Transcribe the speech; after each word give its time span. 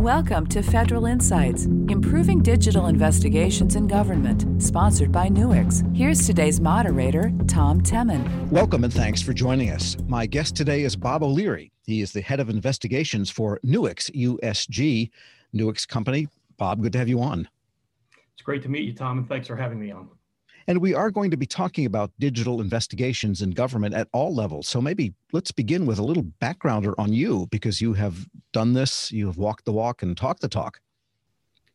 Welcome 0.00 0.46
to 0.46 0.62
Federal 0.62 1.04
Insights, 1.04 1.66
improving 1.66 2.40
digital 2.40 2.86
investigations 2.86 3.76
in 3.76 3.86
government, 3.86 4.62
sponsored 4.62 5.12
by 5.12 5.28
Nuix. 5.28 5.82
Here's 5.94 6.26
today's 6.26 6.58
moderator, 6.58 7.30
Tom 7.46 7.82
Temin. 7.82 8.48
Welcome 8.48 8.84
and 8.84 8.92
thanks 8.94 9.20
for 9.20 9.34
joining 9.34 9.68
us. 9.68 9.98
My 10.08 10.24
guest 10.24 10.56
today 10.56 10.84
is 10.84 10.96
Bob 10.96 11.22
O'Leary. 11.22 11.70
He 11.84 12.00
is 12.00 12.12
the 12.12 12.22
head 12.22 12.40
of 12.40 12.48
investigations 12.48 13.28
for 13.28 13.60
Nuix 13.62 14.10
USG, 14.12 15.10
Nuix 15.54 15.86
company. 15.86 16.28
Bob, 16.56 16.80
good 16.80 16.94
to 16.94 16.98
have 16.98 17.10
you 17.10 17.20
on. 17.20 17.46
It's 18.32 18.42
great 18.42 18.62
to 18.62 18.70
meet 18.70 18.84
you, 18.84 18.94
Tom, 18.94 19.18
and 19.18 19.28
thanks 19.28 19.48
for 19.48 19.56
having 19.56 19.78
me 19.78 19.90
on. 19.90 20.08
And 20.70 20.80
we 20.80 20.94
are 20.94 21.10
going 21.10 21.32
to 21.32 21.36
be 21.36 21.46
talking 21.46 21.84
about 21.84 22.12
digital 22.20 22.60
investigations 22.60 23.42
in 23.42 23.50
government 23.50 23.92
at 23.92 24.06
all 24.12 24.32
levels. 24.32 24.68
So 24.68 24.80
maybe 24.80 25.12
let's 25.32 25.50
begin 25.50 25.84
with 25.84 25.98
a 25.98 26.04
little 26.04 26.22
backgrounder 26.40 26.94
on 26.96 27.12
you 27.12 27.48
because 27.50 27.80
you 27.80 27.92
have 27.94 28.24
done 28.52 28.72
this, 28.72 29.10
you 29.10 29.26
have 29.26 29.36
walked 29.36 29.64
the 29.64 29.72
walk 29.72 30.04
and 30.04 30.16
talked 30.16 30.42
the 30.42 30.48
talk. 30.48 30.78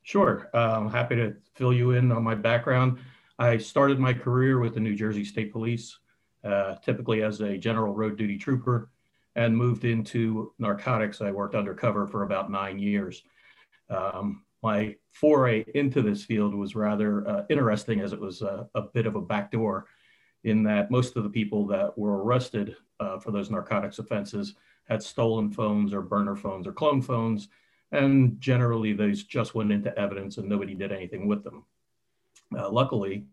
Sure. 0.03 0.49
Uh, 0.53 0.77
I'm 0.77 0.89
happy 0.89 1.17
to 1.17 1.35
fill 1.55 1.73
you 1.73 1.91
in 1.91 2.09
on 2.09 2.23
my 2.23 2.35
background. 2.35 2.99
I 3.37 3.57
started 3.57 3.99
my 3.99 4.13
career 4.13 4.59
with 4.59 4.75
the 4.75 4.79
New 4.79 4.95
Jersey 4.95 5.25
State 5.25 5.51
Police, 5.51 5.99
uh, 6.45 6.75
typically 6.75 7.21
as 7.21 7.41
a 7.41 7.57
general 7.57 7.93
road 7.93 8.17
duty 8.17 8.37
trooper, 8.37 8.91
and 9.35 9.57
moved 9.57 9.83
into 9.83 10.53
narcotics. 10.57 11.19
I 11.19 11.31
worked 11.31 11.55
undercover 11.55 12.07
for 12.07 12.23
about 12.23 12.49
nine 12.49 12.79
years. 12.79 13.23
Um, 13.89 14.45
my 14.65 14.95
foray 15.11 15.63
into 15.75 16.01
this 16.01 16.25
field 16.25 16.55
was 16.55 16.75
rather 16.75 17.27
uh, 17.29 17.43
interesting 17.51 18.01
as 18.01 18.13
it 18.13 18.19
was 18.19 18.41
a, 18.41 18.67
a, 18.73 18.81
bit 18.81 19.05
of 19.05 19.15
a 19.15 19.21
backdoor 19.21 19.85
in 20.43 20.63
that 20.63 20.89
most 20.89 21.15
of 21.15 21.23
the 21.23 21.29
people 21.29 21.67
that 21.67 21.95
were 21.95 22.23
arrested 22.23 22.75
uh, 22.99 23.19
for 23.19 23.29
those 23.29 23.51
narcotics 23.51 23.99
offenses 23.99 24.55
had 24.89 25.03
stolen 25.03 25.51
phones 25.51 25.93
or 25.93 26.01
burner 26.01 26.35
phones 26.35 26.65
or 26.65 26.73
clone 26.73 26.99
phones. 26.99 27.47
And 27.91 28.41
generally, 28.41 28.91
those 28.91 29.23
just 29.23 29.53
went 29.53 29.71
into 29.71 29.95
evidence 29.99 30.39
and 30.39 30.49
nobody 30.49 30.73
did 30.73 30.91
anything 30.91 31.27
with 31.27 31.43
them. 31.43 31.63
Uh, 32.57 32.71
luckily, 32.71 33.27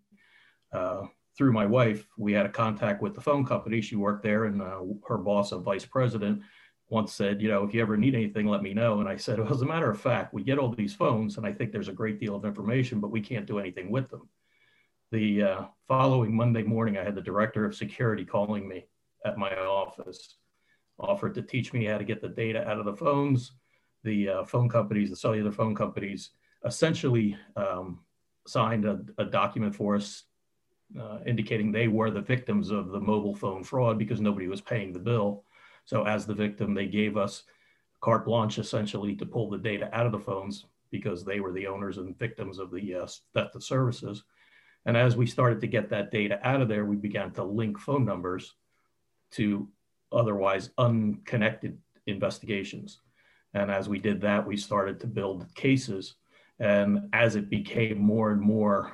uh, 0.70 1.04
through 1.34 1.54
my 1.54 1.64
wife, 1.64 2.06
we 2.18 2.34
had 2.34 2.44
a 2.44 2.50
contact 2.50 3.00
with 3.00 3.14
the 3.14 3.22
phone 3.22 3.46
company. 3.46 3.80
She 3.80 3.96
worked 3.96 4.22
there, 4.22 4.44
and 4.44 4.60
uh, 4.60 4.82
her 5.08 5.16
boss, 5.16 5.52
a 5.52 5.58
vice 5.58 5.86
president, 5.86 6.42
once 6.92 7.14
said, 7.14 7.40
you 7.40 7.48
know, 7.48 7.64
if 7.64 7.72
you 7.72 7.80
ever 7.80 7.96
need 7.96 8.14
anything, 8.14 8.46
let 8.46 8.62
me 8.62 8.74
know. 8.74 9.00
And 9.00 9.08
I 9.08 9.16
said, 9.16 9.38
well, 9.38 9.50
as 9.50 9.62
a 9.62 9.66
matter 9.66 9.90
of 9.90 9.98
fact, 9.98 10.34
we 10.34 10.42
get 10.42 10.58
all 10.58 10.68
these 10.68 10.94
phones, 10.94 11.38
and 11.38 11.46
I 11.46 11.50
think 11.50 11.72
there's 11.72 11.88
a 11.88 11.92
great 11.92 12.20
deal 12.20 12.36
of 12.36 12.44
information, 12.44 13.00
but 13.00 13.10
we 13.10 13.22
can't 13.22 13.46
do 13.46 13.58
anything 13.58 13.90
with 13.90 14.10
them. 14.10 14.28
The 15.10 15.42
uh, 15.42 15.64
following 15.88 16.36
Monday 16.36 16.62
morning, 16.62 16.98
I 16.98 17.02
had 17.02 17.14
the 17.14 17.22
director 17.22 17.64
of 17.64 17.74
security 17.74 18.26
calling 18.26 18.68
me 18.68 18.84
at 19.24 19.38
my 19.38 19.56
office, 19.56 20.36
offered 20.98 21.34
to 21.36 21.42
teach 21.42 21.72
me 21.72 21.86
how 21.86 21.96
to 21.96 22.04
get 22.04 22.20
the 22.20 22.28
data 22.28 22.68
out 22.68 22.78
of 22.78 22.84
the 22.84 22.94
phones. 22.94 23.52
The 24.04 24.28
uh, 24.28 24.44
phone 24.44 24.68
companies, 24.68 25.08
the 25.08 25.16
cellular 25.16 25.50
phone 25.50 25.74
companies, 25.74 26.32
essentially 26.66 27.38
um, 27.56 28.00
signed 28.46 28.84
a, 28.84 29.00
a, 29.16 29.24
document 29.24 29.74
for 29.74 29.96
us 29.96 30.24
uh, 31.00 31.20
indicating 31.24 31.72
they 31.72 31.88
were 31.88 32.10
the 32.10 32.20
victims 32.20 32.70
of 32.70 32.90
the 32.90 33.00
mobile 33.00 33.34
phone 33.34 33.64
fraud 33.64 33.98
because 33.98 34.20
nobody 34.20 34.46
was 34.46 34.60
paying 34.60 34.92
the 34.92 34.98
bill 34.98 35.44
so 35.84 36.04
as 36.04 36.26
the 36.26 36.34
victim, 36.34 36.74
they 36.74 36.86
gave 36.86 37.16
us 37.16 37.44
carte 38.00 38.24
blanche 38.24 38.58
essentially 38.58 39.14
to 39.16 39.26
pull 39.26 39.48
the 39.48 39.58
data 39.58 39.88
out 39.92 40.06
of 40.06 40.12
the 40.12 40.18
phones 40.18 40.66
because 40.90 41.24
they 41.24 41.40
were 41.40 41.52
the 41.52 41.66
owners 41.66 41.98
and 41.98 42.18
victims 42.18 42.58
of 42.58 42.70
the 42.70 42.94
uh, 42.94 43.06
theft 43.34 43.54
of 43.54 43.64
services. 43.64 44.24
And 44.84 44.96
as 44.96 45.16
we 45.16 45.26
started 45.26 45.60
to 45.60 45.66
get 45.66 45.88
that 45.90 46.10
data 46.10 46.40
out 46.46 46.60
of 46.60 46.68
there, 46.68 46.84
we 46.84 46.96
began 46.96 47.30
to 47.32 47.44
link 47.44 47.78
phone 47.78 48.04
numbers 48.04 48.54
to 49.32 49.68
otherwise 50.10 50.70
unconnected 50.76 51.78
investigations. 52.06 53.00
And 53.54 53.70
as 53.70 53.88
we 53.88 53.98
did 53.98 54.20
that, 54.22 54.46
we 54.46 54.56
started 54.56 55.00
to 55.00 55.06
build 55.06 55.46
cases. 55.54 56.16
And 56.58 57.08
as 57.12 57.36
it 57.36 57.48
became 57.48 57.98
more 57.98 58.32
and 58.32 58.40
more 58.40 58.92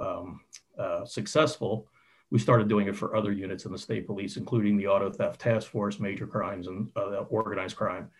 um, 0.00 0.40
uh, 0.78 1.04
successful, 1.04 1.88
we 2.30 2.38
started 2.38 2.68
doing 2.68 2.88
it 2.88 2.96
for 2.96 3.16
other 3.16 3.32
units 3.32 3.64
in 3.64 3.72
the 3.72 3.78
state 3.78 4.06
police, 4.06 4.36
including 4.36 4.76
the 4.76 4.86
auto 4.86 5.10
theft 5.10 5.40
task 5.40 5.70
force, 5.70 5.98
major 5.98 6.26
crimes, 6.26 6.66
and 6.66 6.88
uh, 6.96 7.24
organized 7.30 7.76
crime. 7.76 8.10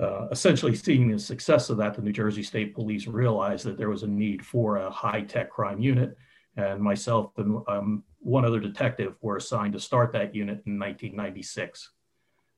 Uh, 0.00 0.26
essentially, 0.32 0.74
seeing 0.74 1.08
the 1.08 1.18
success 1.18 1.70
of 1.70 1.76
that, 1.76 1.94
the 1.94 2.02
New 2.02 2.12
Jersey 2.12 2.42
State 2.42 2.74
Police 2.74 3.06
realized 3.06 3.64
that 3.64 3.78
there 3.78 3.90
was 3.90 4.02
a 4.02 4.08
need 4.08 4.44
for 4.44 4.78
a 4.78 4.90
high 4.90 5.20
tech 5.20 5.50
crime 5.50 5.78
unit. 5.78 6.16
And 6.56 6.80
myself 6.80 7.32
and 7.36 7.62
um, 7.68 8.02
one 8.18 8.44
other 8.44 8.60
detective 8.60 9.16
were 9.20 9.36
assigned 9.36 9.72
to 9.74 9.80
start 9.80 10.12
that 10.12 10.34
unit 10.34 10.62
in 10.66 10.78
1996. 10.78 11.90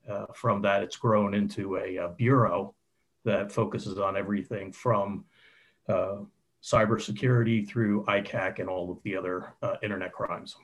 Uh, 0.09 0.27
from 0.35 0.63
that, 0.63 0.83
it's 0.83 0.97
grown 0.97 1.35
into 1.35 1.77
a, 1.77 1.97
a, 1.97 2.09
bureau 2.09 2.75
that 3.25 3.51
focuses 3.51 3.99
on 3.99 4.17
everything 4.17 4.71
from 4.71 5.25
uh, 5.89 6.19
cybersecurity 6.67 7.69
through 7.69 8.05
ICAC 8.05 8.59
and 8.59 8.69
all 8.69 8.91
of 8.91 8.99
the 9.05 9.17
other 9.17 9.55
uh, 9.63 9.77
internet 9.83 10.13
crimes. 10.13 10.57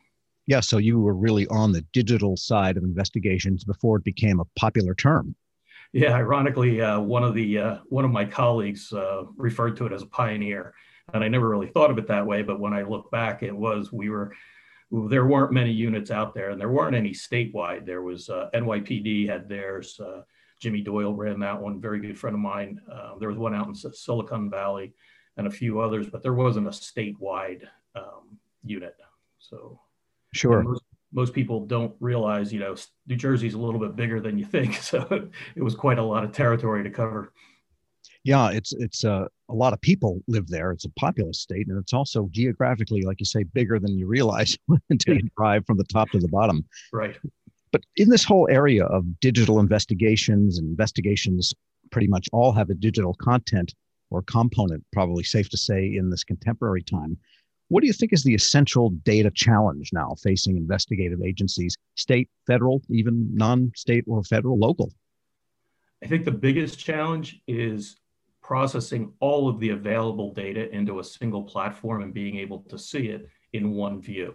Yeah, 0.46 0.58
so 0.58 0.78
you 0.78 0.98
were 0.98 1.14
really 1.14 1.46
on 1.46 1.70
the 1.70 1.82
digital 1.92 2.36
side 2.36 2.76
of 2.76 2.82
investigations 2.82 3.62
before 3.62 3.98
it 3.98 4.04
became 4.04 4.40
a 4.40 4.44
popular 4.56 4.94
term. 4.94 5.36
Yeah, 5.92 6.14
ironically, 6.14 6.80
uh, 6.80 6.98
one 6.98 7.22
of 7.22 7.34
the 7.34 7.58
uh, 7.58 7.78
one 7.88 8.04
of 8.04 8.10
my 8.10 8.24
colleagues 8.24 8.92
uh, 8.92 9.24
referred 9.36 9.76
to 9.76 9.86
it 9.86 9.92
as 9.92 10.02
a 10.02 10.06
pioneer, 10.06 10.74
and 11.14 11.22
I 11.22 11.28
never 11.28 11.48
really 11.48 11.68
thought 11.68 11.90
of 11.90 11.98
it 11.98 12.08
that 12.08 12.26
way. 12.26 12.42
But 12.42 12.58
when 12.58 12.72
I 12.72 12.82
look 12.82 13.10
back, 13.10 13.42
it 13.42 13.54
was 13.54 13.92
we 13.92 14.08
were 14.08 14.34
there 14.90 15.26
weren't 15.26 15.52
many 15.52 15.70
units 15.70 16.10
out 16.10 16.34
there, 16.34 16.50
and 16.50 16.60
there 16.60 16.70
weren't 16.70 16.96
any 16.96 17.10
statewide. 17.10 17.86
There 17.86 18.02
was 18.02 18.28
uh, 18.28 18.48
NYPD 18.54 19.28
had 19.28 19.48
theirs. 19.48 20.00
Uh, 20.00 20.22
Jimmy 20.58 20.80
Doyle 20.80 21.14
ran 21.14 21.38
that 21.40 21.60
one. 21.60 21.80
Very 21.80 22.00
good 22.00 22.18
friend 22.18 22.34
of 22.34 22.40
mine. 22.40 22.80
there 23.20 23.28
was 23.28 23.38
one 23.38 23.54
out 23.54 23.68
in 23.68 23.74
Silicon 23.74 24.50
Valley 24.50 24.94
and 25.36 25.46
a 25.46 25.50
few 25.50 25.80
others, 25.80 26.08
but 26.08 26.22
there 26.22 26.34
wasn't 26.34 26.66
a 26.66 26.70
statewide 26.70 27.64
um, 27.94 28.38
unit. 28.64 28.96
So, 29.38 29.80
sure. 30.32 30.62
Most, 30.62 30.84
most, 31.12 31.32
people 31.32 31.66
don't 31.66 31.94
realize, 32.00 32.52
you 32.52 32.60
know, 32.60 32.74
New 33.06 33.16
Jersey's 33.16 33.54
a 33.54 33.58
little 33.58 33.80
bit 33.80 33.96
bigger 33.96 34.20
than 34.20 34.38
you 34.38 34.44
think. 34.44 34.74
So 34.82 35.28
it, 35.56 35.62
was 35.62 35.74
quite 35.74 35.98
a 35.98 36.02
lot 36.02 36.24
of 36.24 36.32
territory 36.32 36.82
to 36.82 36.90
cover. 36.90 37.32
Yeah, 38.24 38.50
it's 38.50 38.72
it's 38.72 39.04
uh, 39.04 39.26
a 39.48 39.54
lot 39.54 39.72
of 39.72 39.80
people 39.80 40.22
live 40.28 40.46
there. 40.48 40.70
It's 40.70 40.84
a 40.84 40.90
populous 40.90 41.40
state, 41.40 41.66
and 41.66 41.76
it's 41.78 41.92
also 41.92 42.28
geographically, 42.30 43.02
like 43.02 43.18
you 43.18 43.26
say, 43.26 43.42
bigger 43.42 43.80
than 43.80 43.98
you 43.98 44.06
realize 44.06 44.56
until 44.90 45.16
you 45.16 45.28
drive 45.36 45.66
from 45.66 45.76
the 45.76 45.84
top 45.84 46.10
to 46.10 46.18
the 46.18 46.28
bottom. 46.28 46.64
Right. 46.92 47.16
But 47.72 47.82
in 47.96 48.10
this 48.10 48.22
whole 48.22 48.48
area 48.50 48.84
of 48.84 49.18
digital 49.20 49.58
investigations, 49.58 50.58
investigations 50.58 51.52
pretty 51.90 52.06
much 52.06 52.28
all 52.32 52.52
have 52.52 52.70
a 52.70 52.74
digital 52.74 53.14
content 53.14 53.74
or 54.12 54.22
component, 54.22 54.84
probably 54.92 55.24
safe 55.24 55.48
to 55.48 55.56
say, 55.56 55.96
in 55.96 56.10
this 56.10 56.22
contemporary 56.22 56.82
time. 56.82 57.16
What 57.68 57.80
do 57.80 57.86
you 57.86 57.94
think 57.94 58.12
is 58.12 58.22
the 58.22 58.34
essential 58.34 58.90
data 58.90 59.30
challenge 59.30 59.90
now 59.94 60.14
facing 60.22 60.58
investigative 60.58 61.22
agencies, 61.22 61.74
state, 61.94 62.28
federal, 62.46 62.82
even 62.90 63.34
non 63.34 63.72
state 63.74 64.04
or 64.06 64.22
federal, 64.22 64.58
local? 64.58 64.92
I 66.04 66.06
think 66.06 66.24
the 66.26 66.32
biggest 66.32 66.78
challenge 66.78 67.40
is 67.46 67.96
processing 68.42 69.12
all 69.20 69.48
of 69.48 69.58
the 69.58 69.70
available 69.70 70.34
data 70.34 70.70
into 70.74 70.98
a 70.98 71.04
single 71.04 71.42
platform 71.42 72.02
and 72.02 72.12
being 72.12 72.36
able 72.36 72.58
to 72.68 72.78
see 72.78 73.06
it 73.06 73.28
in 73.54 73.70
one 73.70 74.02
view. 74.02 74.34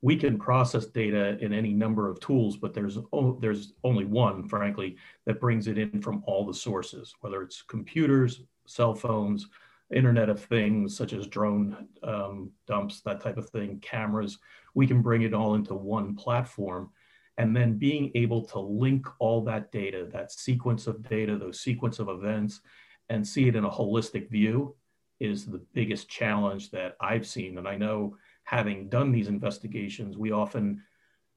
We 0.00 0.16
can 0.16 0.38
process 0.38 0.86
data 0.86 1.36
in 1.40 1.52
any 1.52 1.74
number 1.74 2.08
of 2.08 2.20
tools, 2.20 2.56
but 2.56 2.72
there's, 2.72 2.98
there's 3.40 3.74
only 3.84 4.04
one, 4.04 4.48
frankly, 4.48 4.96
that 5.26 5.40
brings 5.40 5.66
it 5.66 5.76
in 5.76 6.00
from 6.00 6.22
all 6.26 6.46
the 6.46 6.54
sources, 6.54 7.14
whether 7.20 7.42
it's 7.42 7.62
computers, 7.62 8.40
cell 8.66 8.94
phones, 8.94 9.48
Internet 9.92 10.28
of 10.28 10.42
Things, 10.42 10.96
such 10.96 11.12
as 11.12 11.26
drone 11.26 11.88
um, 12.02 12.50
dumps, 12.66 13.00
that 13.02 13.20
type 13.20 13.36
of 13.36 13.50
thing, 13.50 13.78
cameras. 13.80 14.38
We 14.74 14.86
can 14.86 15.02
bring 15.02 15.22
it 15.22 15.34
all 15.34 15.54
into 15.54 15.74
one 15.74 16.14
platform. 16.14 16.90
And 17.38 17.56
then 17.56 17.78
being 17.78 18.10
able 18.14 18.42
to 18.46 18.58
link 18.58 19.06
all 19.18 19.42
that 19.44 19.72
data, 19.72 20.08
that 20.12 20.32
sequence 20.32 20.86
of 20.86 21.08
data, 21.08 21.36
those 21.36 21.60
sequence 21.60 21.98
of 21.98 22.08
events, 22.08 22.60
and 23.08 23.26
see 23.26 23.48
it 23.48 23.56
in 23.56 23.64
a 23.64 23.70
holistic 23.70 24.30
view 24.30 24.74
is 25.20 25.46
the 25.46 25.62
biggest 25.72 26.08
challenge 26.08 26.70
that 26.70 26.96
I've 27.00 27.26
seen. 27.26 27.58
And 27.58 27.68
I 27.68 27.76
know 27.76 28.16
having 28.44 28.88
done 28.88 29.12
these 29.12 29.28
investigations, 29.28 30.16
we 30.16 30.32
often 30.32 30.82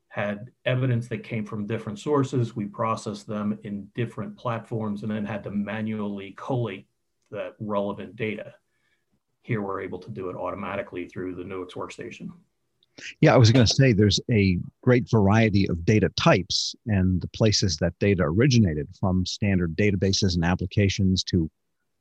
had 0.07 0.51
evidence 0.63 1.07
that 1.09 1.23
came 1.23 1.45
from 1.45 1.67
different 1.67 1.99
sources. 1.99 2.55
We 2.55 2.65
processed 2.65 3.27
them 3.27 3.59
in 3.63 3.87
different 3.95 4.37
platforms 4.37 5.03
and 5.03 5.11
then 5.11 5.25
had 5.25 5.43
to 5.43 5.51
manually 5.51 6.33
collate 6.37 6.87
that 7.35 7.53
relevant 7.59 8.15
data. 8.15 8.53
Here 9.41 9.61
we're 9.61 9.81
able 9.81 9.99
to 9.99 10.09
do 10.09 10.29
it 10.29 10.35
automatically 10.35 11.07
through 11.07 11.35
the 11.35 11.43
Nuix 11.43 11.73
workstation. 11.73 12.29
Yeah, 13.21 13.33
I 13.33 13.37
was 13.37 13.51
going 13.51 13.65
to 13.65 13.73
say 13.73 13.91
there's 13.91 14.21
a 14.31 14.57
great 14.81 15.09
variety 15.09 15.67
of 15.69 15.85
data 15.85 16.09
types 16.15 16.75
and 16.87 17.21
the 17.21 17.27
places 17.27 17.77
that 17.77 17.93
data 17.99 18.23
originated 18.23 18.87
from 18.99 19.25
standard 19.25 19.75
databases 19.75 20.35
and 20.35 20.45
applications 20.45 21.23
to 21.25 21.49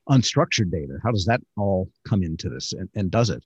unstructured 0.09 0.71
data. 0.71 0.99
How 1.03 1.11
does 1.11 1.25
that 1.27 1.41
all 1.57 1.91
come 2.09 2.23
into 2.23 2.49
this 2.49 2.73
and, 2.73 2.89
and 2.95 3.11
does 3.11 3.31
it? 3.31 3.43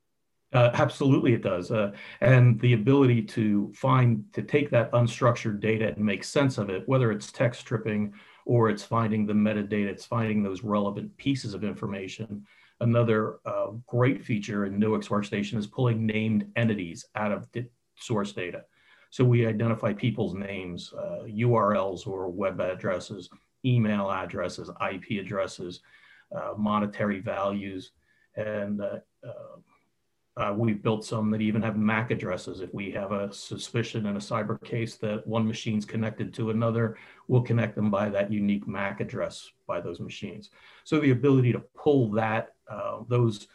Uh, 0.53 0.71
absolutely, 0.75 1.35
it 1.35 1.43
does. 1.43 1.71
Uh, 1.71 1.93
and 2.21 2.59
the 2.61 2.73
ability 2.73 3.23
to 3.23 3.71
find, 3.75 4.25
to 4.33 4.43
take 4.43 4.71
that 4.71 4.91
unstructured 4.93 5.61
data 5.61 5.89
and 5.89 5.99
make 5.99 6.25
sense 6.25 6.57
of 6.59 6.71
it, 6.71 6.89
whether 6.89 7.13
it's 7.13 7.31
text 7.31 7.61
stripping 7.61 8.13
or 8.49 8.71
it's 8.71 8.83
finding 8.83 9.27
the 9.27 9.33
metadata, 9.35 9.89
it's 9.89 10.07
finding 10.07 10.43
those 10.43 10.65
relevant 10.65 11.15
pieces 11.19 11.53
of 11.53 11.65
information. 11.65 12.47
Another 12.81 13.41
uh, 13.45 13.73
great 13.87 14.25
feature 14.25 14.65
in 14.65 14.81
Nuix 14.81 15.09
Workstation 15.09 15.59
is 15.59 15.67
pulling 15.67 16.07
named 16.07 16.51
entities 16.57 17.05
out 17.15 17.31
of 17.31 17.47
the 17.53 17.67
source 17.97 18.33
data. 18.33 18.65
So 19.11 19.23
we 19.23 19.47
identify 19.47 19.93
people's 19.93 20.33
names, 20.33 20.95
uh, 20.95 21.25
URLs 21.27 22.07
or 22.07 22.31
web 22.31 22.59
addresses, 22.59 23.29
email 23.67 24.11
addresses, 24.11 24.71
IP 24.91 25.21
addresses, 25.21 25.81
uh, 26.35 26.55
monetary 26.57 27.21
values, 27.21 27.93
and 28.35 28.81
uh, 30.39 30.55
we've 30.57 30.83
built 30.83 31.05
some 31.05 31.31
that 31.31 31.41
even 31.41 31.61
have 31.63 31.77
MAC 31.77 32.13
addresses. 32.13 32.61
If 32.61 32.73
we 32.73 32.93
have 32.93 33.11
a 33.11 33.33
suspicion 33.33 34.07
in 34.07 34.15
a 34.15 34.21
cyber 34.21 34.63
case 34.63 34.95
that 34.97 35.27
one 35.27 35.47
machine's 35.47 35.85
connected 35.85 36.33
to 36.35 36.51
another, 36.51 36.97
we'll 37.27 37.43
connect 37.43 37.75
them 37.75 37.91
by 37.91 38.09
that 38.11 38.33
unique 38.33 38.69
MAC 38.69 39.01
address 39.01 39.51
by 39.67 39.81
those 39.81 39.99
machines. 39.99 40.51
So 40.85 41.01
the 41.01 41.11
ability 41.11 41.53
to 41.53 41.63
pull 41.77 42.13
that, 42.13 42.55
uh, 42.71 43.01
those 43.09 43.49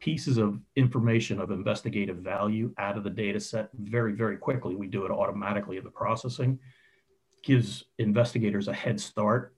pieces 0.00 0.36
of 0.36 0.60
information 0.76 1.40
of 1.40 1.50
investigative 1.50 2.18
value 2.18 2.74
out 2.76 2.98
of 2.98 3.04
the 3.04 3.10
data 3.10 3.40
set 3.40 3.70
very, 3.78 4.12
very 4.12 4.36
quickly, 4.36 4.74
we 4.74 4.86
do 4.86 5.06
it 5.06 5.10
automatically 5.10 5.78
in 5.78 5.84
the 5.84 5.90
processing, 5.90 6.58
gives 7.42 7.84
investigators 7.96 8.68
a 8.68 8.74
head 8.74 9.00
start 9.00 9.54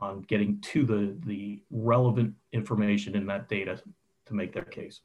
on 0.00 0.22
getting 0.22 0.58
to 0.60 0.84
the, 0.86 1.16
the 1.26 1.62
relevant 1.70 2.34
information 2.52 3.14
in 3.14 3.26
that 3.26 3.50
data 3.50 3.80
to 4.26 4.34
make 4.34 4.54
their 4.54 4.64
case. 4.64 5.02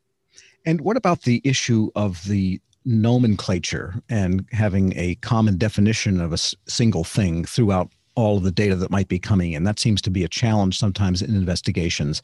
And 0.65 0.81
what 0.81 0.97
about 0.97 1.23
the 1.23 1.41
issue 1.43 1.89
of 1.95 2.23
the 2.25 2.59
nomenclature 2.85 4.01
and 4.09 4.45
having 4.51 4.93
a 4.95 5.15
common 5.15 5.57
definition 5.57 6.19
of 6.19 6.33
a 6.33 6.37
single 6.37 7.03
thing 7.03 7.45
throughout 7.45 7.91
all 8.15 8.37
of 8.37 8.43
the 8.43 8.51
data 8.51 8.75
that 8.75 8.91
might 8.91 9.07
be 9.07 9.19
coming 9.19 9.53
in? 9.53 9.63
That 9.63 9.79
seems 9.79 10.01
to 10.03 10.09
be 10.09 10.23
a 10.23 10.27
challenge 10.27 10.77
sometimes 10.77 11.21
in 11.21 11.35
investigations. 11.35 12.21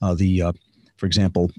Uh, 0.00 0.14
the, 0.14 0.42
uh, 0.42 0.52
for 0.96 1.06
example, 1.06 1.50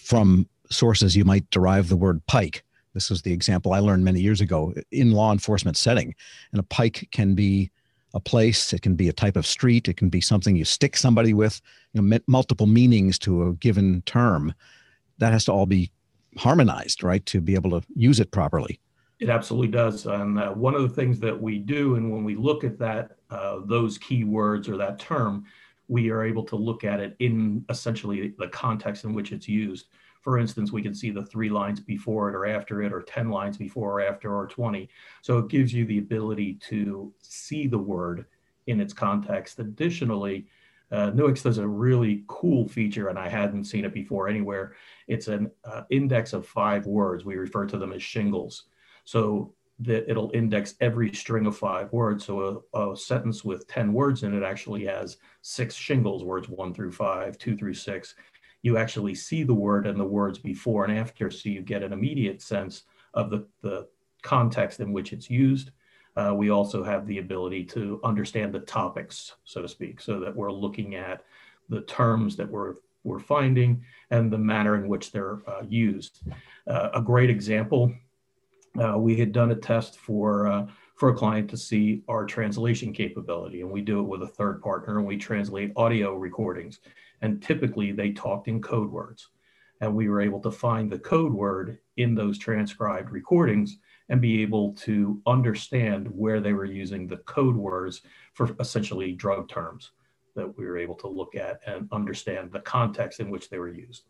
from 0.00 0.48
sources 0.70 1.16
you 1.16 1.24
might 1.24 1.48
derive 1.50 1.88
the 1.88 1.96
word 1.96 2.24
pike. 2.26 2.64
This 2.94 3.10
was 3.10 3.22
the 3.22 3.32
example 3.32 3.72
I 3.72 3.78
learned 3.78 4.04
many 4.04 4.20
years 4.20 4.40
ago 4.40 4.74
in 4.90 5.12
law 5.12 5.32
enforcement 5.32 5.76
setting, 5.76 6.14
and 6.52 6.60
a 6.60 6.64
pike 6.64 7.08
can 7.12 7.34
be 7.34 7.70
a 8.14 8.20
place 8.20 8.72
it 8.72 8.82
can 8.82 8.94
be 8.94 9.08
a 9.08 9.12
type 9.12 9.36
of 9.36 9.46
street 9.46 9.88
it 9.88 9.96
can 9.96 10.08
be 10.08 10.20
something 10.20 10.54
you 10.54 10.64
stick 10.64 10.96
somebody 10.96 11.32
with 11.32 11.60
you 11.92 12.02
know 12.02 12.18
multiple 12.26 12.66
meanings 12.66 13.18
to 13.18 13.48
a 13.48 13.52
given 13.54 14.02
term 14.02 14.52
that 15.22 15.32
has 15.32 15.44
to 15.44 15.52
all 15.52 15.66
be 15.66 15.90
harmonized, 16.36 17.02
right, 17.02 17.24
to 17.26 17.40
be 17.40 17.54
able 17.54 17.70
to 17.70 17.86
use 17.94 18.20
it 18.20 18.30
properly. 18.30 18.80
It 19.20 19.28
absolutely 19.28 19.68
does. 19.68 20.06
And 20.06 20.38
uh, 20.38 20.50
one 20.50 20.74
of 20.74 20.82
the 20.82 20.88
things 20.88 21.20
that 21.20 21.40
we 21.40 21.58
do, 21.58 21.94
and 21.94 22.10
when 22.10 22.24
we 22.24 22.34
look 22.34 22.64
at 22.64 22.78
that, 22.80 23.12
uh, 23.30 23.60
those 23.64 23.98
keywords 23.98 24.68
or 24.68 24.76
that 24.78 24.98
term, 24.98 25.44
we 25.86 26.10
are 26.10 26.24
able 26.24 26.44
to 26.44 26.56
look 26.56 26.82
at 26.82 26.98
it 26.98 27.14
in 27.20 27.64
essentially 27.68 28.34
the 28.38 28.48
context 28.48 29.04
in 29.04 29.14
which 29.14 29.30
it's 29.30 29.48
used. 29.48 29.86
For 30.22 30.38
instance, 30.38 30.72
we 30.72 30.82
can 30.82 30.94
see 30.94 31.10
the 31.10 31.26
three 31.26 31.50
lines 31.50 31.78
before 31.78 32.28
it 32.28 32.34
or 32.34 32.46
after 32.46 32.82
it, 32.82 32.92
or 32.92 33.02
10 33.02 33.30
lines 33.30 33.56
before 33.56 34.00
or 34.00 34.00
after, 34.00 34.34
or 34.34 34.46
20. 34.48 34.88
So 35.20 35.38
it 35.38 35.48
gives 35.48 35.72
you 35.72 35.84
the 35.84 35.98
ability 35.98 36.54
to 36.68 37.12
see 37.20 37.66
the 37.68 37.78
word 37.78 38.26
in 38.66 38.80
its 38.80 38.92
context. 38.92 39.58
Additionally, 39.60 40.46
uh, 40.92 41.10
Nuix 41.10 41.42
does 41.42 41.58
a 41.58 41.66
really 41.66 42.24
cool 42.26 42.68
feature, 42.68 43.08
and 43.08 43.18
I 43.18 43.28
hadn't 43.28 43.64
seen 43.64 43.84
it 43.84 43.94
before 43.94 44.28
anywhere. 44.28 44.74
It's 45.08 45.28
an 45.28 45.50
uh, 45.64 45.82
index 45.90 46.34
of 46.34 46.46
five 46.46 46.86
words. 46.86 47.24
We 47.24 47.36
refer 47.36 47.66
to 47.66 47.78
them 47.78 47.92
as 47.92 48.02
shingles. 48.02 48.64
So 49.04 49.54
that 49.80 50.08
it'll 50.08 50.30
index 50.34 50.74
every 50.80 51.12
string 51.12 51.46
of 51.46 51.56
five 51.56 51.92
words. 51.92 52.24
So 52.24 52.62
a, 52.74 52.92
a, 52.92 52.96
sentence 52.96 53.42
with 53.42 53.66
10 53.68 53.92
words 53.92 54.22
in 54.22 54.34
it 54.34 54.44
actually 54.44 54.84
has 54.84 55.16
six 55.40 55.74
shingles, 55.74 56.24
words 56.24 56.48
one 56.48 56.72
through 56.72 56.92
five, 56.92 57.38
two 57.38 57.56
through 57.56 57.74
six. 57.74 58.14
You 58.62 58.76
actually 58.76 59.14
see 59.14 59.42
the 59.42 59.54
word 59.54 59.86
and 59.86 59.98
the 59.98 60.04
words 60.04 60.38
before 60.38 60.84
and 60.84 60.96
after, 60.96 61.30
so 61.30 61.48
you 61.48 61.62
get 61.62 61.82
an 61.82 61.92
immediate 61.92 62.42
sense 62.42 62.84
of 63.14 63.30
the, 63.30 63.46
the 63.62 63.88
context 64.22 64.78
in 64.78 64.92
which 64.92 65.12
it's 65.12 65.28
used. 65.28 65.70
Uh, 66.16 66.34
we 66.34 66.50
also 66.50 66.84
have 66.84 67.06
the 67.06 67.18
ability 67.18 67.64
to 67.64 68.00
understand 68.04 68.52
the 68.52 68.60
topics, 68.60 69.34
so 69.44 69.62
to 69.62 69.68
speak, 69.68 70.00
so 70.00 70.20
that 70.20 70.34
we're 70.34 70.52
looking 70.52 70.94
at 70.94 71.24
the 71.68 71.80
terms 71.82 72.36
that 72.36 72.48
we're, 72.48 72.74
we're 73.04 73.18
finding 73.18 73.82
and 74.10 74.30
the 74.30 74.38
manner 74.38 74.76
in 74.76 74.88
which 74.88 75.10
they're 75.10 75.38
uh, 75.48 75.62
used. 75.68 76.20
Uh, 76.66 76.90
a 76.94 77.00
great 77.00 77.30
example, 77.30 77.92
uh, 78.82 78.98
we 78.98 79.16
had 79.16 79.32
done 79.32 79.50
a 79.52 79.56
test 79.56 79.98
for, 79.98 80.46
uh, 80.46 80.66
for 80.96 81.08
a 81.08 81.14
client 81.14 81.48
to 81.48 81.56
see 81.56 82.02
our 82.08 82.26
translation 82.26 82.92
capability, 82.92 83.62
and 83.62 83.70
we 83.70 83.80
do 83.80 84.00
it 84.00 84.08
with 84.08 84.22
a 84.22 84.26
third 84.26 84.60
partner, 84.62 84.98
and 84.98 85.06
we 85.06 85.16
translate 85.16 85.72
audio 85.76 86.14
recordings. 86.14 86.80
And 87.22 87.42
typically 87.42 87.92
they 87.92 88.12
talked 88.12 88.48
in 88.48 88.60
code 88.60 88.90
words. 88.90 89.28
And 89.80 89.96
we 89.96 90.08
were 90.08 90.20
able 90.20 90.40
to 90.40 90.50
find 90.50 90.90
the 90.90 90.98
code 90.98 91.32
word 91.32 91.78
in 91.96 92.14
those 92.14 92.38
transcribed 92.38 93.10
recordings 93.10 93.78
and 94.12 94.20
be 94.20 94.42
able 94.42 94.74
to 94.74 95.20
understand 95.26 96.06
where 96.06 96.38
they 96.38 96.52
were 96.52 96.66
using 96.66 97.06
the 97.06 97.16
code 97.16 97.56
words 97.56 98.02
for 98.34 98.54
essentially 98.60 99.12
drug 99.12 99.48
terms 99.48 99.92
that 100.36 100.58
we 100.58 100.66
were 100.66 100.76
able 100.76 100.94
to 100.94 101.08
look 101.08 101.34
at 101.34 101.60
and 101.66 101.88
understand 101.92 102.52
the 102.52 102.60
context 102.60 103.20
in 103.20 103.30
which 103.30 103.48
they 103.48 103.58
were 103.58 103.72
used. 103.72 104.04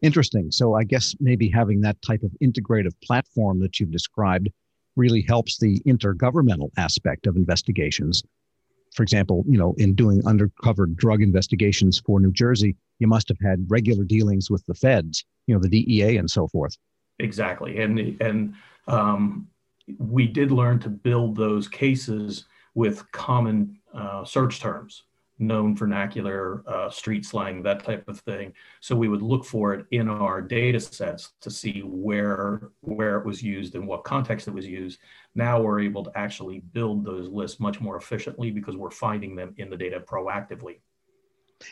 Interesting. 0.00 0.52
So 0.52 0.74
I 0.74 0.84
guess 0.84 1.16
maybe 1.18 1.48
having 1.48 1.80
that 1.80 2.00
type 2.02 2.22
of 2.22 2.30
integrative 2.40 2.92
platform 3.02 3.58
that 3.60 3.80
you've 3.80 3.90
described 3.90 4.48
really 4.94 5.22
helps 5.22 5.58
the 5.58 5.80
intergovernmental 5.80 6.70
aspect 6.76 7.26
of 7.26 7.34
investigations. 7.34 8.22
For 8.94 9.02
example, 9.02 9.44
you 9.48 9.58
know, 9.58 9.74
in 9.76 9.96
doing 9.96 10.24
undercover 10.24 10.86
drug 10.86 11.20
investigations 11.20 12.00
for 12.06 12.20
New 12.20 12.32
Jersey, 12.32 12.76
you 13.00 13.08
must 13.08 13.28
have 13.28 13.38
had 13.44 13.66
regular 13.68 14.04
dealings 14.04 14.52
with 14.52 14.64
the 14.66 14.74
feds, 14.74 15.24
you 15.48 15.54
know, 15.54 15.60
the 15.60 15.68
DEA 15.68 16.16
and 16.16 16.30
so 16.30 16.46
forth. 16.46 16.76
Exactly. 17.18 17.78
And 17.78 18.16
and 18.20 18.54
um, 18.86 19.48
we 19.98 20.26
did 20.26 20.50
learn 20.50 20.78
to 20.80 20.88
build 20.88 21.36
those 21.36 21.68
cases 21.68 22.46
with 22.74 23.10
common 23.12 23.78
uh, 23.94 24.24
search 24.24 24.60
terms, 24.60 25.04
known 25.38 25.76
vernacular, 25.76 26.62
uh, 26.66 26.90
street 26.90 27.24
slang, 27.24 27.62
that 27.62 27.84
type 27.84 28.06
of 28.08 28.20
thing. 28.20 28.52
So 28.80 28.96
we 28.96 29.08
would 29.08 29.22
look 29.22 29.44
for 29.44 29.74
it 29.74 29.86
in 29.90 30.08
our 30.08 30.40
data 30.40 30.80
sets 30.80 31.32
to 31.40 31.50
see 31.50 31.80
where, 31.84 32.70
where 32.80 33.18
it 33.18 33.26
was 33.26 33.42
used 33.42 33.74
and 33.74 33.86
what 33.86 34.04
context 34.04 34.48
it 34.48 34.54
was 34.54 34.66
used. 34.66 34.98
Now 35.34 35.60
we're 35.60 35.80
able 35.80 36.04
to 36.04 36.12
actually 36.14 36.60
build 36.60 37.04
those 37.04 37.28
lists 37.28 37.60
much 37.60 37.80
more 37.80 37.96
efficiently 37.96 38.50
because 38.50 38.76
we're 38.76 38.90
finding 38.90 39.36
them 39.36 39.54
in 39.58 39.70
the 39.70 39.76
data 39.76 40.00
proactively. 40.00 40.78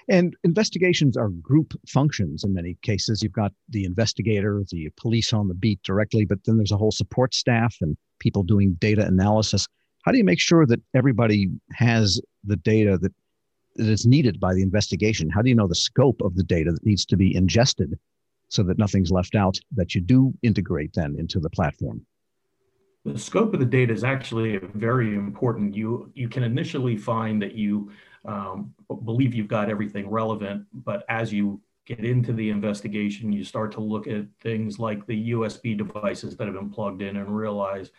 And 0.08 0.36
investigations 0.44 1.16
are 1.16 1.28
group 1.28 1.74
functions 1.88 2.44
in 2.44 2.54
many 2.54 2.76
cases. 2.82 3.22
You've 3.22 3.32
got 3.32 3.52
the 3.68 3.84
investigator, 3.84 4.62
the 4.70 4.90
police 4.96 5.32
on 5.32 5.48
the 5.48 5.54
beat 5.54 5.82
directly, 5.82 6.24
but 6.24 6.38
then 6.44 6.56
there's 6.56 6.72
a 6.72 6.76
whole 6.76 6.90
support 6.92 7.34
staff 7.34 7.76
and 7.80 7.96
people 8.18 8.42
doing 8.42 8.74
data 8.80 9.04
analysis. 9.04 9.66
How 10.04 10.12
do 10.12 10.18
you 10.18 10.24
make 10.24 10.40
sure 10.40 10.66
that 10.66 10.80
everybody 10.94 11.50
has 11.72 12.20
the 12.44 12.56
data 12.56 12.98
that, 12.98 13.12
that 13.76 13.88
is 13.88 14.06
needed 14.06 14.40
by 14.40 14.54
the 14.54 14.62
investigation? 14.62 15.30
How 15.30 15.42
do 15.42 15.48
you 15.48 15.54
know 15.54 15.68
the 15.68 15.74
scope 15.74 16.20
of 16.22 16.36
the 16.36 16.44
data 16.44 16.72
that 16.72 16.84
needs 16.84 17.04
to 17.06 17.16
be 17.16 17.34
ingested 17.34 17.98
so 18.48 18.62
that 18.64 18.78
nothing's 18.78 19.10
left 19.10 19.34
out 19.34 19.58
that 19.74 19.94
you 19.94 20.00
do 20.00 20.32
integrate 20.42 20.92
then 20.94 21.16
into 21.18 21.40
the 21.40 21.50
platform? 21.50 22.04
The 23.04 23.18
scope 23.18 23.52
of 23.52 23.60
the 23.60 23.66
data 23.66 23.92
is 23.92 24.02
actually 24.02 24.58
very 24.74 25.14
important. 25.14 25.74
You 25.74 26.10
you 26.14 26.28
can 26.28 26.42
initially 26.42 26.96
find 26.96 27.42
that 27.42 27.54
you 27.54 27.90
um, 28.24 28.74
believe 29.04 29.34
you've 29.34 29.48
got 29.48 29.70
everything 29.70 30.08
relevant, 30.08 30.66
but 30.72 31.04
as 31.08 31.32
you 31.32 31.60
get 31.86 32.04
into 32.04 32.32
the 32.32 32.48
investigation, 32.48 33.32
you 33.32 33.44
start 33.44 33.72
to 33.72 33.80
look 33.80 34.06
at 34.06 34.26
things 34.40 34.78
like 34.78 35.06
the 35.06 35.30
USB 35.30 35.76
devices 35.76 36.36
that 36.36 36.46
have 36.46 36.54
been 36.54 36.70
plugged 36.70 37.02
in 37.02 37.16
and 37.16 37.36
realize 37.36 37.90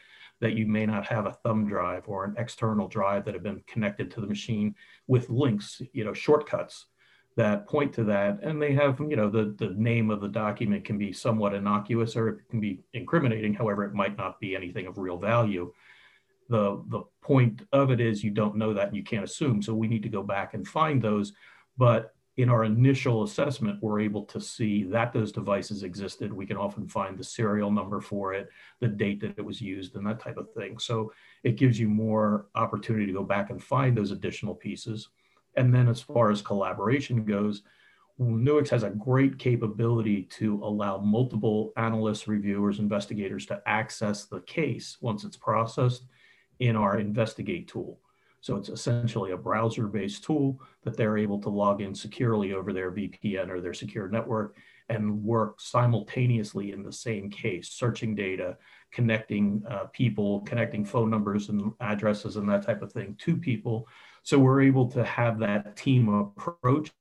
that 0.41 0.53
you 0.53 0.65
may 0.65 0.85
not 0.85 1.05
have 1.05 1.27
a 1.27 1.31
thumb 1.31 1.67
drive 1.67 2.03
or 2.07 2.25
an 2.25 2.35
external 2.37 2.87
drive 2.87 3.23
that 3.25 3.33
have 3.33 3.43
been 3.43 3.63
connected 3.67 4.11
to 4.11 4.21
the 4.21 4.27
machine 4.27 4.75
with 5.07 5.29
links, 5.29 5.81
you 5.93 6.03
know, 6.03 6.13
shortcuts 6.13 6.87
that 7.37 7.67
point 7.67 7.93
to 7.93 8.03
that. 8.03 8.39
And 8.41 8.61
they 8.61 8.73
have, 8.73 8.99
you 8.99 9.15
know, 9.15 9.29
the, 9.29 9.55
the 9.57 9.73
name 9.77 10.09
of 10.09 10.21
the 10.21 10.27
document 10.27 10.83
can 10.83 10.97
be 10.97 11.13
somewhat 11.13 11.53
innocuous 11.53 12.15
or 12.15 12.29
it 12.29 12.49
can 12.49 12.59
be 12.59 12.83
incriminating. 12.93 13.53
However, 13.53 13.83
it 13.83 13.93
might 13.93 14.17
not 14.17 14.39
be 14.39 14.55
anything 14.55 14.87
of 14.87 14.97
real 14.97 15.17
value 15.17 15.71
the 16.49 16.83
the 16.89 17.01
point 17.25 17.63
of 17.71 17.89
it 17.89 17.99
is 17.99 18.23
you 18.23 18.29
don't 18.29 18.55
know 18.55 18.71
that 18.73 18.87
and 18.87 18.95
you 18.95 19.03
can't 19.03 19.23
assume 19.23 19.59
so 19.59 19.73
we 19.73 19.87
need 19.87 20.03
to 20.03 20.09
go 20.09 20.21
back 20.21 20.53
and 20.53 20.67
find 20.67 21.01
those. 21.01 21.33
But 21.75 22.13
in 22.37 22.49
our 22.49 22.65
initial 22.65 23.23
assessment 23.23 23.81
we're 23.81 24.01
able 24.01 24.23
to 24.25 24.39
see 24.39 24.83
that 24.83 25.11
those 25.11 25.31
devices 25.31 25.81
existed. 25.81 26.31
We 26.31 26.45
can 26.45 26.57
often 26.57 26.87
find 26.87 27.17
the 27.17 27.23
serial 27.23 27.71
number 27.71 27.99
for 27.99 28.33
it 28.33 28.49
the 28.79 28.87
date 28.87 29.21
that 29.21 29.39
it 29.39 29.45
was 29.45 29.59
used 29.59 29.95
and 29.95 30.05
that 30.05 30.19
type 30.19 30.37
of 30.37 30.51
thing. 30.53 30.77
So 30.77 31.13
it 31.43 31.55
gives 31.55 31.79
you 31.79 31.89
more 31.89 32.47
opportunity 32.53 33.07
to 33.07 33.13
go 33.13 33.23
back 33.23 33.49
and 33.49 33.63
find 33.63 33.97
those 33.97 34.11
additional 34.11 34.53
pieces. 34.53 35.09
And 35.57 35.73
then 35.73 35.87
as 35.87 36.01
far 36.01 36.29
as 36.29 36.41
collaboration 36.41 37.25
goes 37.25 37.63
Nuix 38.17 38.69
has 38.69 38.83
a 38.83 38.91
great 38.91 39.37
capability 39.37 40.23
to 40.39 40.61
allow 40.63 40.97
multiple 40.97 41.73
analysts, 41.75 42.29
reviewers, 42.29 42.79
investigators 42.79 43.45
to 43.47 43.61
access 43.65 44.25
the 44.25 44.39
case 44.41 44.97
once 45.01 45.25
it's 45.25 45.35
processed 45.35 46.05
in 46.59 46.75
our 46.75 46.99
investigate 46.99 47.67
tool. 47.67 47.99
So 48.41 48.55
it's 48.57 48.69
essentially 48.69 49.31
a 49.31 49.37
browser 49.37 49.87
based 49.87 50.23
tool 50.23 50.61
that 50.83 50.95
they're 50.95 51.17
able 51.17 51.39
to 51.41 51.49
log 51.49 51.81
in 51.81 51.95
securely 51.95 52.53
over 52.53 52.73
their 52.73 52.91
VPN 52.91 53.49
or 53.49 53.59
their 53.59 53.73
secure 53.73 54.07
network 54.07 54.55
and 54.89 55.23
work 55.23 55.59
simultaneously 55.59 56.71
in 56.71 56.83
the 56.83 56.91
same 56.91 57.29
case, 57.29 57.69
searching 57.69 58.13
data, 58.13 58.55
connecting 58.91 59.63
uh, 59.67 59.85
people, 59.85 60.41
connecting 60.41 60.85
phone 60.85 61.09
numbers 61.09 61.49
and 61.49 61.73
addresses 61.79 62.35
and 62.35 62.47
that 62.47 62.63
type 62.63 62.83
of 62.83 62.91
thing 62.91 63.15
to 63.19 63.35
people. 63.35 63.87
So 64.21 64.37
we're 64.37 64.61
able 64.61 64.87
to 64.91 65.03
have 65.03 65.39
that 65.39 65.75
team 65.75 66.09
approach 66.09 66.91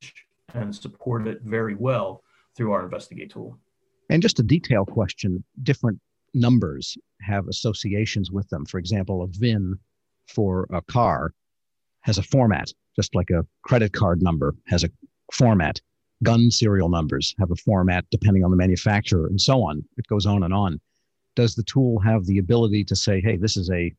and 0.54 0.74
support 0.74 1.26
it 1.26 1.42
very 1.42 1.74
well 1.74 2.22
through 2.56 2.72
our 2.72 2.84
Investigate 2.84 3.30
tool. 3.30 3.58
And 4.10 4.22
just 4.22 4.38
a 4.38 4.42
detail 4.42 4.84
question 4.84 5.44
different 5.62 6.00
numbers 6.34 6.96
have 7.20 7.48
associations 7.48 8.30
with 8.30 8.48
them. 8.50 8.66
For 8.66 8.78
example, 8.78 9.22
a 9.22 9.26
VIN 9.28 9.78
for 10.28 10.66
a 10.72 10.82
car 10.82 11.32
has 12.02 12.18
a 12.18 12.22
format, 12.22 12.72
just 12.96 13.14
like 13.14 13.30
a 13.30 13.46
credit 13.62 13.92
card 13.92 14.22
number 14.22 14.54
has 14.66 14.84
a 14.84 14.90
format. 15.32 15.80
Gun 16.22 16.50
serial 16.50 16.88
numbers 16.88 17.34
have 17.38 17.50
a 17.50 17.56
format 17.56 18.04
depending 18.10 18.44
on 18.44 18.50
the 18.50 18.56
manufacturer 18.56 19.26
and 19.26 19.40
so 19.40 19.62
on. 19.62 19.84
It 19.96 20.06
goes 20.06 20.26
on 20.26 20.42
and 20.42 20.54
on. 20.54 20.80
Does 21.36 21.54
the 21.54 21.64
tool 21.64 21.98
have 22.00 22.26
the 22.26 22.38
ability 22.38 22.84
to 22.84 22.96
say, 22.96 23.20
hey, 23.20 23.36
this 23.36 23.56
is 23.56 23.70
a 23.70 23.92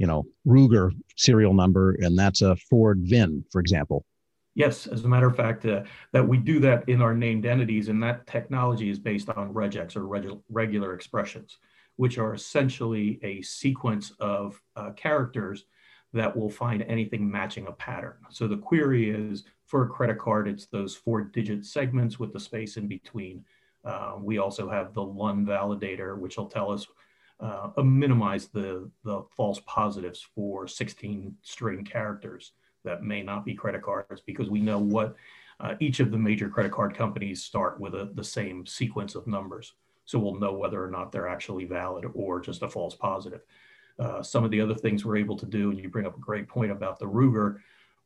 you 0.00 0.06
know, 0.06 0.24
Ruger 0.46 0.92
serial 1.18 1.52
number 1.52 1.94
and 2.00 2.18
that's 2.18 2.40
a 2.40 2.56
Ford 2.56 3.00
VIN, 3.02 3.44
for 3.52 3.60
example? 3.60 4.06
Yes, 4.54 4.86
as 4.86 5.04
a 5.04 5.08
matter 5.08 5.28
of 5.28 5.36
fact, 5.36 5.64
uh, 5.64 5.84
that 6.12 6.26
we 6.26 6.38
do 6.38 6.58
that 6.60 6.88
in 6.88 7.00
our 7.00 7.14
named 7.14 7.46
entities, 7.46 7.88
and 7.88 8.02
that 8.02 8.26
technology 8.26 8.90
is 8.90 8.98
based 8.98 9.28
on 9.30 9.54
regex 9.54 9.96
or 9.96 10.06
reg- 10.06 10.38
regular 10.48 10.94
expressions, 10.94 11.58
which 11.96 12.18
are 12.18 12.34
essentially 12.34 13.20
a 13.22 13.42
sequence 13.42 14.12
of 14.18 14.60
uh, 14.74 14.90
characters 14.92 15.64
that 16.12 16.36
will 16.36 16.50
find 16.50 16.82
anything 16.82 17.30
matching 17.30 17.68
a 17.68 17.72
pattern. 17.72 18.16
So 18.30 18.48
the 18.48 18.56
query 18.56 19.10
is 19.10 19.44
for 19.66 19.84
a 19.84 19.88
credit 19.88 20.18
card, 20.18 20.48
it's 20.48 20.66
those 20.66 20.96
four 20.96 21.22
digit 21.22 21.64
segments 21.64 22.18
with 22.18 22.32
the 22.32 22.40
space 22.40 22.76
in 22.76 22.88
between. 22.88 23.44
Uh, 23.84 24.16
we 24.18 24.38
also 24.38 24.68
have 24.68 24.92
the 24.92 25.00
Luhn 25.00 25.46
validator, 25.46 26.18
which 26.18 26.36
will 26.36 26.46
tell 26.46 26.72
us 26.72 26.86
uh, 27.38 27.70
minimize 27.82 28.48
the, 28.48 28.90
the 29.04 29.22
false 29.34 29.60
positives 29.64 30.26
for 30.34 30.66
16 30.66 31.34
string 31.42 31.84
characters 31.84 32.52
that 32.84 33.02
may 33.02 33.22
not 33.22 33.44
be 33.44 33.54
credit 33.54 33.82
cards 33.82 34.22
because 34.24 34.50
we 34.50 34.60
know 34.60 34.78
what 34.78 35.14
uh, 35.60 35.74
each 35.80 36.00
of 36.00 36.10
the 36.10 36.18
major 36.18 36.48
credit 36.48 36.72
card 36.72 36.94
companies 36.94 37.42
start 37.42 37.78
with 37.78 37.94
a, 37.94 38.10
the 38.14 38.24
same 38.24 38.66
sequence 38.66 39.14
of 39.14 39.26
numbers. 39.26 39.74
So 40.06 40.18
we'll 40.18 40.40
know 40.40 40.54
whether 40.54 40.82
or 40.82 40.90
not 40.90 41.12
they're 41.12 41.28
actually 41.28 41.66
valid 41.66 42.04
or 42.14 42.40
just 42.40 42.62
a 42.62 42.68
false 42.68 42.94
positive. 42.94 43.42
Uh, 43.98 44.22
some 44.22 44.44
of 44.44 44.50
the 44.50 44.60
other 44.60 44.74
things 44.74 45.04
we're 45.04 45.18
able 45.18 45.36
to 45.36 45.46
do, 45.46 45.70
and 45.70 45.78
you 45.78 45.88
bring 45.88 46.06
up 46.06 46.16
a 46.16 46.20
great 46.20 46.48
point 46.48 46.70
about 46.70 46.98
the 46.98 47.06
Ruger, 47.06 47.58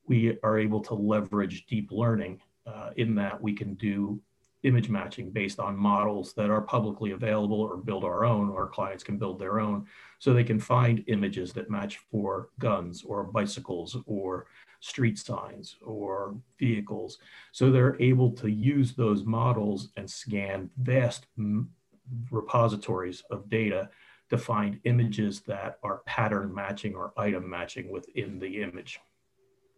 we 0.07 0.37
are 0.43 0.59
able 0.59 0.81
to 0.81 0.95
leverage 0.95 1.67
deep 1.67 1.91
learning 1.93 2.41
uh, 2.67 2.91
in 2.97 3.15
that 3.15 3.41
we 3.41 3.53
can 3.53 3.75
do 3.75 4.21
image 4.65 4.89
matching 4.89 5.31
based 5.31 5.61
on 5.61 5.77
models 5.77 6.33
that 6.35 6.51
are 6.51 6.63
publicly 6.63 7.13
available 7.13 7.61
or 7.61 7.77
build 7.77 8.03
our 8.03 8.25
own, 8.25 8.49
or 8.49 8.69
clients 8.69 9.05
can 9.05 9.19
build 9.19 9.39
their 9.39 9.61
own. 9.61 9.87
So 10.19 10.33
they 10.33 10.45
can 10.45 10.59
find 10.59 11.05
images 11.07 11.53
that 11.53 11.71
match 11.71 11.99
for 12.11 12.49
guns 12.59 13.05
or 13.05 13.25
bicycles 13.25 13.97
or 14.07 14.47
street 14.81 15.19
signs 15.19 15.77
or 15.83 16.37
vehicles. 16.59 17.19
So 17.53 17.71
they're 17.71 18.01
able 18.01 18.33
to 18.33 18.49
use 18.49 18.95
those 18.95 19.25
models 19.25 19.91
and 19.97 20.11
scan 20.11 20.71
vast 20.79 21.27
repositories 22.31 23.23
of 23.31 23.49
data 23.49 23.91
to 24.31 24.39
find 24.39 24.81
images 24.85 25.41
that 25.43 25.79
are 25.83 26.03
pattern 26.07 26.55
matching 26.55 26.95
or 26.95 27.13
item 27.17 27.49
matching 27.49 27.91
within 27.91 28.39
the 28.39 28.63
image. 28.63 28.99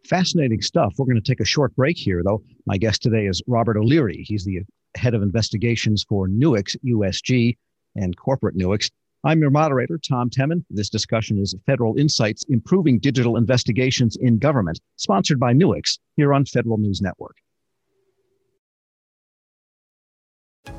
Fascinating 0.08 0.62
stuff. 0.62 0.94
We're 0.96 1.06
going 1.06 1.20
to 1.20 1.30
take 1.30 1.40
a 1.40 1.44
short 1.44 1.74
break 1.74 1.98
here, 1.98 2.22
though. 2.24 2.42
My 2.64 2.78
guest 2.78 3.02
today 3.02 3.26
is 3.26 3.42
Robert 3.48 3.76
O'Leary. 3.76 4.24
He's 4.26 4.44
the 4.44 4.60
head 4.96 5.14
of 5.14 5.22
investigations 5.22 6.04
for 6.08 6.28
Nuix 6.28 6.76
USG 6.84 7.56
and 7.96 8.16
corporate 8.16 8.56
Nuix. 8.56 8.88
I'm 9.24 9.40
your 9.40 9.50
moderator, 9.50 9.98
Tom 9.98 10.30
Temin. 10.30 10.64
This 10.70 10.90
discussion 10.90 11.38
is 11.38 11.56
Federal 11.66 11.98
Insights 11.98 12.44
Improving 12.48 13.00
Digital 13.00 13.36
Investigations 13.36 14.16
in 14.16 14.38
Government, 14.38 14.78
sponsored 14.94 15.40
by 15.40 15.52
Nuix 15.52 15.98
here 16.16 16.32
on 16.32 16.44
Federal 16.44 16.78
News 16.78 17.02
Network. 17.02 17.36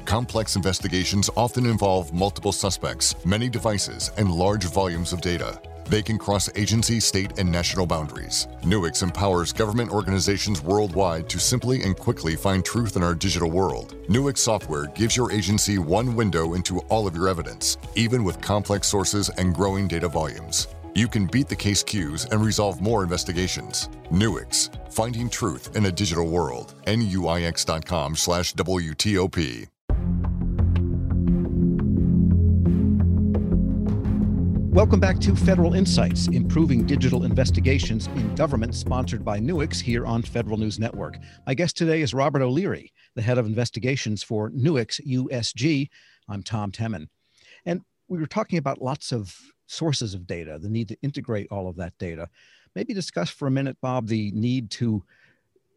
Complex 0.06 0.56
investigations 0.56 1.30
often 1.36 1.66
involve 1.66 2.14
multiple 2.14 2.54
suspects, 2.54 3.14
many 3.26 3.50
devices, 3.50 4.10
and 4.18 4.32
large 4.32 4.64
volumes 4.66 5.12
of 5.12 5.20
data. 5.20 5.60
They 5.90 6.02
can 6.02 6.18
cross 6.18 6.50
agency, 6.56 7.00
state, 7.00 7.40
and 7.40 7.52
national 7.52 7.86
boundaries. 7.86 8.48
Nuix 8.64 9.04
empowers 9.04 9.54
government 9.54 9.92
organizations 9.92 10.62
worldwide 10.62 11.30
to 11.30 11.40
simply 11.40 11.84
and 11.84 11.96
quickly 11.96 12.36
find 12.36 12.64
truth 12.64 12.98
in 12.98 13.04
our 13.04 13.16
digital 13.16 13.50
world. 13.50 13.96
Nuix 14.10 14.38
software 14.38 14.88
gives 14.88 15.16
your 15.16 15.32
agency 15.32 15.78
one 15.78 16.16
window 16.16 16.54
into 16.56 16.80
all 16.90 17.08
of 17.08 17.16
your 17.16 17.30
evidence, 17.30 17.78
even 17.96 18.24
with 18.24 18.42
complex 18.42 18.88
sources 18.88 19.30
and 19.38 19.56
growing 19.56 19.88
data 19.88 20.10
volumes. 20.10 20.68
You 20.94 21.08
can 21.08 21.28
beat 21.28 21.48
the 21.48 21.56
case 21.56 21.84
queues 21.84 22.26
and 22.26 22.44
resolve 22.44 22.82
more 22.82 23.04
investigations. 23.04 23.88
Nuix, 24.12 24.70
finding 24.92 25.30
truth 25.30 25.76
in 25.76 25.86
a 25.86 25.92
digital 25.92 26.28
world. 26.28 26.74
Nuix.com 26.86 28.16
slash 28.16 28.54
WTOP. 28.56 29.68
Welcome 34.78 35.00
back 35.00 35.18
to 35.22 35.36
Federal 35.36 35.74
Insights, 35.74 36.28
improving 36.28 36.86
digital 36.86 37.24
investigations 37.24 38.06
in 38.16 38.36
government, 38.36 38.76
sponsored 38.76 39.26
by 39.26 39.40
Nuix 39.40 39.82
here 39.82 40.06
on 40.06 40.22
Federal 40.22 40.56
News 40.56 40.78
Network. 40.78 41.18
My 41.48 41.56
guest 41.56 41.76
today 41.76 42.04
is 42.04 42.14
Robert 42.14 42.44
O'Leary, 42.44 42.94
the 43.16 43.24
head 43.24 43.40
of 43.40 43.48
investigations 43.48 44.22
for 44.22 44.52
Nuix 44.52 45.02
USG. 45.04 45.90
I'm 46.30 46.44
Tom 46.44 46.72
Temin. 46.72 47.08
And 47.66 47.82
we 48.08 48.20
were 48.20 48.28
talking 48.28 48.60
about 48.60 48.80
lots 48.80 49.12
of 49.12 49.36
sources 49.66 50.14
of 50.14 50.28
data, 50.28 50.60
the 50.60 50.70
need 50.70 50.90
to 50.90 50.98
integrate 51.02 51.48
all 51.50 51.68
of 51.68 51.78
that 51.78 51.98
data. 51.98 52.30
Maybe 52.76 52.94
discuss 52.94 53.32
for 53.32 53.48
a 53.48 53.52
minute, 53.52 53.78
Bob, 53.82 54.06
the 54.06 54.32
need 54.34 54.70
to 54.72 55.04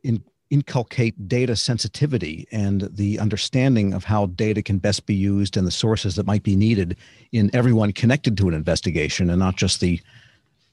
in, 0.05 0.23
inculcate 0.51 1.29
data 1.29 1.55
sensitivity 1.55 2.47
and 2.51 2.89
the 2.93 3.19
understanding 3.19 3.95
of 3.95 4.05
how 4.05 4.27
data 4.27 4.63
can 4.63 4.79
best 4.79 5.07
be 5.07 5.15
used 5.15 5.57
and 5.57 5.67
the 5.67 5.71
sources 5.71 6.17
that 6.17 6.27
might 6.27 6.43
be 6.43 6.57
needed 6.57 6.97
in 7.33 7.51
everyone 7.55 7.93
connected 7.93 8.37
to 8.37 8.49
an 8.49 8.55
investigation 8.55 9.31
and 9.31 9.39
not 9.39 9.57
just 9.57 9.81
the 9.81 10.01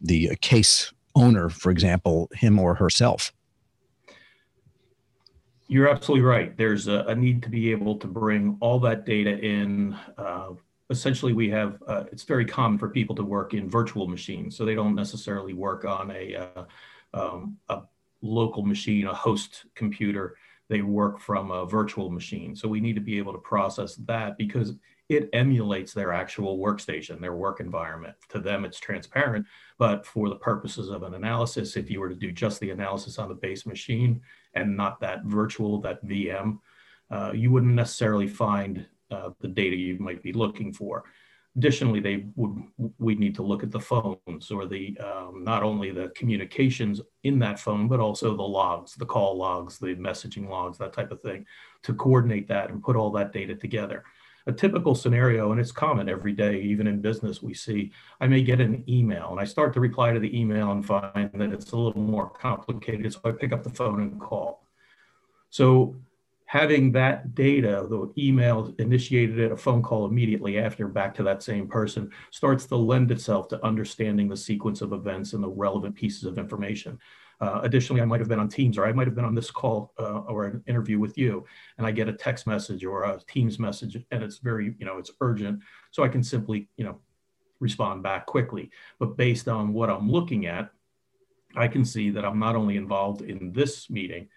the 0.02 0.36
case 0.42 0.92
owner 1.16 1.50
for 1.50 1.72
example 1.72 2.30
him 2.34 2.60
or 2.60 2.76
herself. 2.76 3.32
You're 5.70 5.90
absolutely 5.90 6.26
right. 6.26 6.56
There's 6.56 6.88
a, 6.88 7.04
a 7.08 7.16
need 7.16 7.44
to 7.44 7.50
be 7.50 7.72
able 7.72 7.98
to 7.98 8.08
bring 8.08 8.58
all 8.62 8.80
that 8.80 9.06
data 9.06 9.38
in 9.38 9.98
uh, 10.18 10.54
essentially 10.90 11.34
we 11.34 11.50
have 11.50 11.82
uh, 11.88 12.06
it's 12.12 12.24
very 12.24 12.46
common 12.46 12.78
for 12.78 12.90
people 12.90 13.16
to 13.16 13.24
work 13.24 13.54
in 13.54 13.70
virtual 13.70 14.08
machines. 14.08 14.56
So 14.56 14.66
they 14.66 14.76
don't 14.76 14.96
necessarily 14.96 15.54
work 15.54 15.86
on 15.86 16.12
a, 16.12 16.36
uh, 16.36 16.64
um, 17.14 17.58
a 17.70 17.82
local 18.22 18.64
machine, 18.64 19.08
a 19.08 19.14
host 19.14 19.66
computer. 19.76 20.36
They 20.70 20.82
work 20.82 21.20
from 21.20 21.52
a 21.52 21.66
virtual 21.66 22.10
machine. 22.10 22.56
So 22.56 22.68
we 22.68 22.82
need 22.82 22.96
to 22.96 23.02
be 23.02 23.18
able 23.18 23.34
to 23.34 23.40
process 23.40 23.96
that 23.96 24.38
because 24.38 24.74
it 25.10 25.30
emulates 25.32 25.94
their 25.94 26.12
actual 26.12 26.60
workstation, 26.60 27.22
their 27.22 27.36
work 27.36 27.62
environment. 27.62 28.16
To 28.30 28.40
them, 28.40 28.66
it's 28.66 28.80
transparent. 28.80 29.46
But 29.78 30.06
for 30.06 30.28
the 30.28 30.36
purposes 30.36 30.90
of 30.90 31.04
an 31.04 31.14
analysis, 31.14 31.78
if 31.78 31.90
you 31.90 32.02
were 32.02 32.10
to 32.10 32.16
do 32.16 32.32
just 32.32 32.60
the 32.60 32.72
analysis 32.72 33.18
on 33.18 33.30
the 33.30 33.36
base 33.36 33.66
machine 33.66 34.22
and 34.54 34.76
not 34.76 35.00
that 35.00 35.24
virtual, 35.24 35.80
that 35.82 36.06
VM, 36.06 36.60
uh, 37.10 37.32
you 37.34 37.52
wouldn't 37.52 37.74
necessarily 37.74 38.28
find 38.28 38.86
uh, 39.10 39.30
the 39.40 39.48
data 39.48 39.76
you 39.76 39.98
might 40.00 40.22
be 40.22 40.34
looking 40.34 40.74
for. 40.74 41.06
Additionally, 41.58 42.00
they 42.00 42.28
would 42.36 42.64
we 43.00 43.16
need 43.16 43.34
to 43.36 43.42
look 43.42 43.64
at 43.64 43.72
the 43.72 43.80
phones 43.80 44.52
or 44.52 44.68
the 44.68 44.96
um, 45.00 45.44
not 45.44 45.64
only 45.64 45.92
the 45.92 46.10
communications 46.10 47.02
in 47.24 47.40
that 47.40 47.60
phone, 47.60 47.88
but 47.88 48.00
also 48.00 48.38
the 48.38 48.44
logs, 48.44 48.94
the 48.94 49.06
call 49.06 49.36
logs, 49.36 49.80
the 49.80 49.96
messaging 49.96 50.48
logs, 50.48 50.78
that 50.78 50.94
type 50.94 51.12
of 51.12 51.20
thing, 51.22 51.46
to 51.82 51.96
coordinate 51.96 52.48
that 52.48 52.70
and 52.70 52.84
put 52.84 52.96
all 52.96 53.10
that 53.12 53.34
data 53.34 53.56
together. 53.56 54.04
A 54.46 54.52
typical 54.52 54.96
scenario, 54.96 55.52
and 55.52 55.60
it's 55.60 55.74
common 55.74 56.08
every 56.08 56.32
day, 56.32 56.62
even 56.62 56.88
in 56.88 57.02
business, 57.02 57.42
we 57.42 57.54
see 57.54 57.92
I 58.22 58.28
may 58.28 58.44
get 58.44 58.62
an 58.62 58.84
email 58.88 59.32
and 59.32 59.40
I 59.40 59.44
start 59.44 59.74
to 59.74 59.80
reply 59.80 60.14
to 60.14 60.20
the 60.20 60.40
email 60.40 60.72
and 60.72 60.86
find 60.86 61.32
that 61.34 61.52
it's 61.52 61.72
a 61.72 61.78
little 61.78 62.02
more 62.02 62.30
complicated. 62.30 63.12
So 63.12 63.20
I 63.26 63.32
pick 63.32 63.52
up 63.52 63.64
the 63.64 63.72
phone 63.72 64.02
and 64.02 64.22
call. 64.22 64.64
So 65.50 65.96
having 66.48 66.94
that 66.94 67.36
data, 67.36 67.86
the 67.90 68.12
email 68.18 68.74
initiated 68.80 69.38
at 69.40 69.52
a 69.52 69.58
phone 69.58 69.84
call 69.84 70.06
immediately 70.06 70.58
after 70.58 70.88
back 70.88 71.14
to 71.14 71.24
that 71.24 71.44
same 71.44 71.68
person, 71.68 72.10
starts 72.32 72.66
to 72.66 72.76
lend 72.76 73.12
itself 73.12 73.50
to 73.50 73.64
understanding 73.66 74.30
the 74.30 74.38
sequence 74.38 74.82
of 74.82 74.94
events 74.94 75.34
and 75.34 75.44
the 75.44 75.50
relevant 75.50 75.94
pieces 75.94 76.24
of 76.24 76.38
information. 76.38 76.98
Uh, 77.42 77.60
additionally, 77.64 78.02
I 78.02 78.06
might 78.06 78.22
have 78.22 78.30
been 78.30 78.40
on 78.40 78.48
Teams 78.48 78.78
or 78.78 78.86
I 78.86 78.94
might 78.94 79.08
have 79.08 79.14
been 79.16 79.26
on 79.26 79.36
this 79.36 79.52
call 79.52 79.94
uh, 80.00 80.20
or 80.20 80.46
an 80.46 80.64
interview 80.68 81.00
with 81.00 81.18
you, 81.18 81.46
and 81.78 81.86
I 81.86 81.92
get 81.92 82.08
a 82.08 82.14
text 82.14 82.48
message 82.48 82.86
or 82.86 83.04
a 83.04 83.20
Teams 83.28 83.60
message, 83.60 83.98
and 84.10 84.24
it's 84.24 84.38
very, 84.38 84.74
you 84.80 84.86
know, 84.86 84.98
it's 84.98 85.12
urgent. 85.20 85.60
So 85.92 86.02
I 86.02 86.08
can 86.08 86.24
simply, 86.24 86.70
you 86.78 86.86
know, 86.86 86.98
respond 87.60 88.04
back 88.04 88.26
quickly. 88.26 88.72
But 89.00 89.18
based 89.18 89.50
on 89.50 89.74
what 89.74 89.90
I'm 89.90 90.10
looking 90.10 90.46
at, 90.46 90.72
I 91.58 91.68
can 91.68 91.84
see 91.84 92.10
that 92.12 92.24
I'm 92.24 92.40
not 92.40 92.56
only 92.56 92.78
involved 92.78 93.22
in 93.22 93.52
this 93.52 93.90
meeting, 93.90 94.30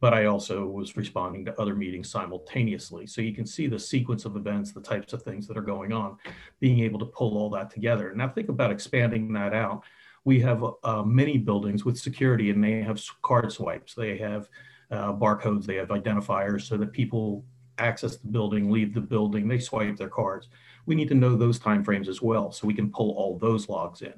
but 0.00 0.12
I 0.12 0.26
also 0.26 0.66
was 0.66 0.96
responding 0.96 1.44
to 1.46 1.60
other 1.60 1.74
meetings 1.74 2.10
simultaneously. 2.10 3.06
So 3.06 3.22
you 3.22 3.34
can 3.34 3.46
see 3.46 3.66
the 3.66 3.78
sequence 3.78 4.24
of 4.24 4.36
events, 4.36 4.72
the 4.72 4.80
types 4.80 5.12
of 5.12 5.22
things 5.22 5.46
that 5.46 5.56
are 5.56 5.62
going 5.62 5.92
on, 5.92 6.18
being 6.60 6.80
able 6.80 6.98
to 6.98 7.06
pull 7.06 7.38
all 7.38 7.50
that 7.50 7.70
together. 7.70 8.12
Now 8.14 8.28
think 8.28 8.48
about 8.48 8.70
expanding 8.70 9.32
that 9.32 9.54
out. 9.54 9.82
We 10.24 10.40
have 10.40 10.64
uh, 10.84 11.02
many 11.02 11.38
buildings 11.38 11.84
with 11.84 11.98
security 11.98 12.50
and 12.50 12.62
they 12.62 12.82
have 12.82 13.00
card 13.22 13.52
swipes. 13.52 13.94
They 13.94 14.18
have 14.18 14.48
uh, 14.90 15.12
barcodes, 15.12 15.64
they 15.64 15.76
have 15.76 15.88
identifiers 15.88 16.62
so 16.62 16.76
that 16.76 16.92
people 16.92 17.44
access 17.78 18.16
the 18.16 18.28
building, 18.28 18.70
leave 18.70 18.94
the 18.94 19.00
building, 19.00 19.48
they 19.48 19.58
swipe 19.58 19.96
their 19.96 20.08
cards. 20.08 20.48
We 20.84 20.94
need 20.94 21.08
to 21.08 21.14
know 21.14 21.36
those 21.36 21.58
timeframes 21.58 22.08
as 22.08 22.22
well 22.22 22.52
so 22.52 22.66
we 22.66 22.74
can 22.74 22.90
pull 22.90 23.10
all 23.12 23.38
those 23.38 23.68
logs 23.68 24.02
in. 24.02 24.14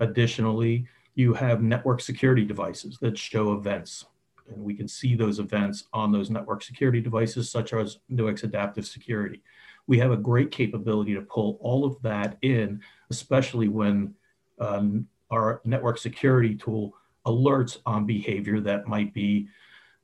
Additionally, 0.00 0.86
you 1.14 1.34
have 1.34 1.62
network 1.62 2.00
security 2.00 2.44
devices 2.44 2.98
that 3.00 3.18
show 3.18 3.52
events 3.52 4.06
and 4.50 4.62
we 4.62 4.74
can 4.74 4.88
see 4.88 5.14
those 5.14 5.38
events 5.38 5.84
on 5.92 6.12
those 6.12 6.30
network 6.30 6.62
security 6.62 7.00
devices, 7.00 7.50
such 7.50 7.72
as 7.72 7.98
Nuix 8.10 8.42
Adaptive 8.42 8.86
Security. 8.86 9.42
We 9.86 9.98
have 9.98 10.10
a 10.10 10.16
great 10.16 10.50
capability 10.50 11.14
to 11.14 11.22
pull 11.22 11.58
all 11.60 11.84
of 11.84 12.00
that 12.02 12.36
in, 12.42 12.82
especially 13.10 13.68
when 13.68 14.14
um, 14.60 15.06
our 15.30 15.60
network 15.64 15.98
security 15.98 16.54
tool 16.54 16.94
alerts 17.26 17.78
on 17.86 18.06
behavior 18.06 18.60
that 18.60 18.86
might 18.86 19.12
be 19.12 19.48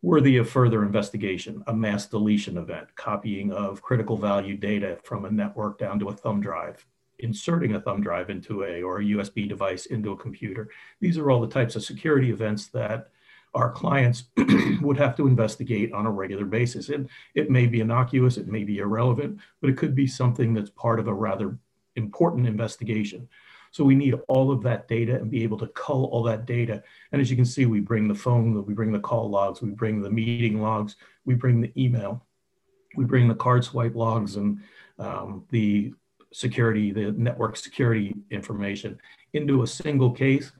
worthy 0.02 0.36
of 0.36 0.48
further 0.48 0.82
investigation, 0.82 1.64
a 1.68 1.74
mass 1.74 2.06
deletion 2.06 2.58
event, 2.58 2.86
copying 2.94 3.50
of 3.52 3.80
critical 3.80 4.18
value 4.18 4.56
data 4.56 4.98
from 5.02 5.24
a 5.24 5.30
network 5.30 5.78
down 5.78 5.98
to 5.98 6.08
a 6.08 6.12
thumb 6.12 6.42
drive, 6.42 6.84
inserting 7.20 7.74
a 7.74 7.80
thumb 7.80 8.02
drive 8.02 8.28
into 8.28 8.64
a 8.64 8.82
or 8.82 8.98
a 8.98 9.04
USB 9.04 9.48
device 9.48 9.86
into 9.86 10.12
a 10.12 10.16
computer. 10.16 10.68
These 11.00 11.16
are 11.16 11.30
all 11.30 11.40
the 11.40 11.48
types 11.48 11.74
of 11.74 11.84
security 11.84 12.30
events 12.30 12.66
that 12.68 13.08
our 13.54 13.70
clients 13.70 14.24
would 14.80 14.96
have 14.96 15.16
to 15.16 15.26
investigate 15.26 15.92
on 15.92 16.06
a 16.06 16.10
regular 16.10 16.44
basis. 16.44 16.88
And 16.88 17.08
it 17.34 17.50
may 17.50 17.66
be 17.66 17.80
innocuous, 17.80 18.36
it 18.36 18.48
may 18.48 18.64
be 18.64 18.78
irrelevant, 18.78 19.38
but 19.60 19.70
it 19.70 19.76
could 19.76 19.94
be 19.94 20.06
something 20.06 20.54
that's 20.54 20.70
part 20.70 20.98
of 20.98 21.08
a 21.08 21.14
rather 21.14 21.56
important 21.96 22.46
investigation. 22.46 23.28
So 23.70 23.84
we 23.84 23.94
need 23.94 24.14
all 24.28 24.52
of 24.52 24.62
that 24.62 24.86
data 24.86 25.16
and 25.16 25.30
be 25.30 25.42
able 25.42 25.58
to 25.58 25.66
cull 25.68 26.04
all 26.06 26.22
that 26.24 26.46
data. 26.46 26.82
And 27.10 27.20
as 27.20 27.30
you 27.30 27.36
can 27.36 27.44
see, 27.44 27.66
we 27.66 27.80
bring 27.80 28.06
the 28.06 28.14
phone, 28.14 28.64
we 28.64 28.74
bring 28.74 28.92
the 28.92 29.00
call 29.00 29.28
logs, 29.28 29.62
we 29.62 29.70
bring 29.70 30.00
the 30.00 30.10
meeting 30.10 30.60
logs, 30.60 30.96
we 31.24 31.34
bring 31.34 31.60
the 31.60 31.72
email, 31.76 32.24
we 32.96 33.04
bring 33.04 33.26
the 33.26 33.34
card 33.34 33.64
swipe 33.64 33.96
logs 33.96 34.36
and 34.36 34.60
um, 34.98 35.44
the 35.50 35.92
security, 36.32 36.92
the 36.92 37.12
network 37.12 37.56
security 37.56 38.14
information 38.30 38.98
into 39.32 39.62
a 39.62 39.66
single 39.66 40.10
case 40.10 40.52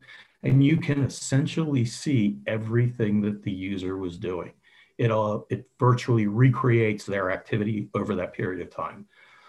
and 0.44 0.64
you 0.64 0.76
can 0.76 1.02
essentially 1.02 1.84
see 1.84 2.38
everything 2.46 3.20
that 3.22 3.42
the 3.42 3.52
user 3.52 3.96
was 3.96 4.18
doing. 4.18 4.52
It, 4.98 5.10
all, 5.10 5.46
it 5.50 5.68
virtually 5.78 6.26
recreates 6.26 7.04
their 7.04 7.30
activity 7.30 7.88
over 7.94 8.14
that 8.14 8.32
period 8.32 8.62
of 8.62 8.70
time. 8.70 9.06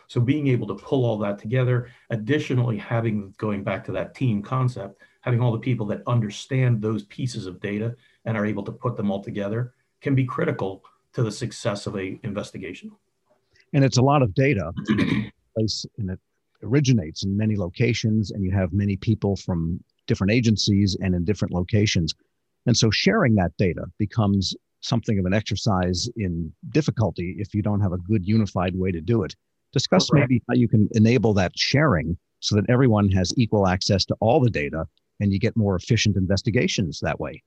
So 0.08 0.22
being 0.22 0.48
able 0.48 0.68
to 0.68 0.76
pull 0.76 1.06
all 1.06 1.18
that 1.20 1.38
together, 1.38 1.90
additionally 2.10 2.78
having, 2.78 3.34
going 3.38 3.64
back 3.64 3.84
to 3.86 3.92
that 3.94 4.16
team 4.16 4.42
concept, 4.42 5.02
having 5.22 5.42
all 5.42 5.52
the 5.52 5.60
people 5.60 5.86
that 5.88 6.02
understand 6.08 6.82
those 6.82 7.04
pieces 7.06 7.48
of 7.48 7.60
data 7.60 7.96
and 8.26 8.38
are 8.38 8.46
able 8.46 8.64
to 8.64 8.72
put 8.72 8.96
them 8.96 9.12
all 9.12 9.24
together 9.24 9.74
can 10.02 10.16
be 10.16 10.24
critical 10.24 10.84
to 11.14 11.24
the 11.24 11.32
success 11.32 11.88
of 11.88 11.96
a 11.98 12.20
investigation. 12.24 12.92
And 13.74 13.84
it's 13.84 13.98
a 13.98 14.02
lot 14.02 14.22
of 14.22 14.34
data 14.34 14.72
place 15.56 15.86
and 15.98 16.12
it 16.12 16.20
originates 16.64 17.24
in 17.24 17.36
many 17.36 17.56
locations 17.56 18.32
and 18.32 18.44
you 18.44 18.52
have 18.52 18.74
many 18.74 18.96
people 18.98 19.36
from 19.36 19.80
different 20.08 20.32
agencies 20.32 20.98
and 21.02 21.16
in 21.16 21.24
different 21.24 21.54
locations. 21.54 22.14
And 22.66 22.76
so 22.76 22.90
sharing 22.90 23.36
that 23.36 23.52
data 23.58 23.86
becomes 24.00 24.56
something 24.82 25.20
of 25.20 25.26
an 25.26 25.34
exercise 25.34 26.10
in 26.16 26.52
difficulty 26.70 27.36
if 27.40 27.54
you 27.54 27.62
don't 27.62 27.82
have 27.82 27.94
a 27.94 27.98
good 27.98 28.26
unified 28.26 28.76
way 28.76 28.92
to 28.92 29.02
do 29.02 29.24
it. 29.24 29.36
Discuss 29.74 30.12
maybe 30.14 30.42
how 30.48 30.56
you 30.56 30.68
can 30.68 30.88
enable 30.94 31.34
that 31.34 31.52
sharing 31.56 32.18
so 32.40 32.56
that 32.56 32.70
everyone 32.70 33.10
has 33.10 33.34
equal 33.38 33.68
access 33.68 34.06
to 34.06 34.16
all 34.20 34.40
the 34.40 34.50
data 34.50 34.86
and 35.20 35.34
you 35.34 35.40
get 35.40 35.58
more 35.58 35.76
efficient 35.76 36.16
investigations 36.16 37.00
that 37.02 37.20
way. 37.20 37.44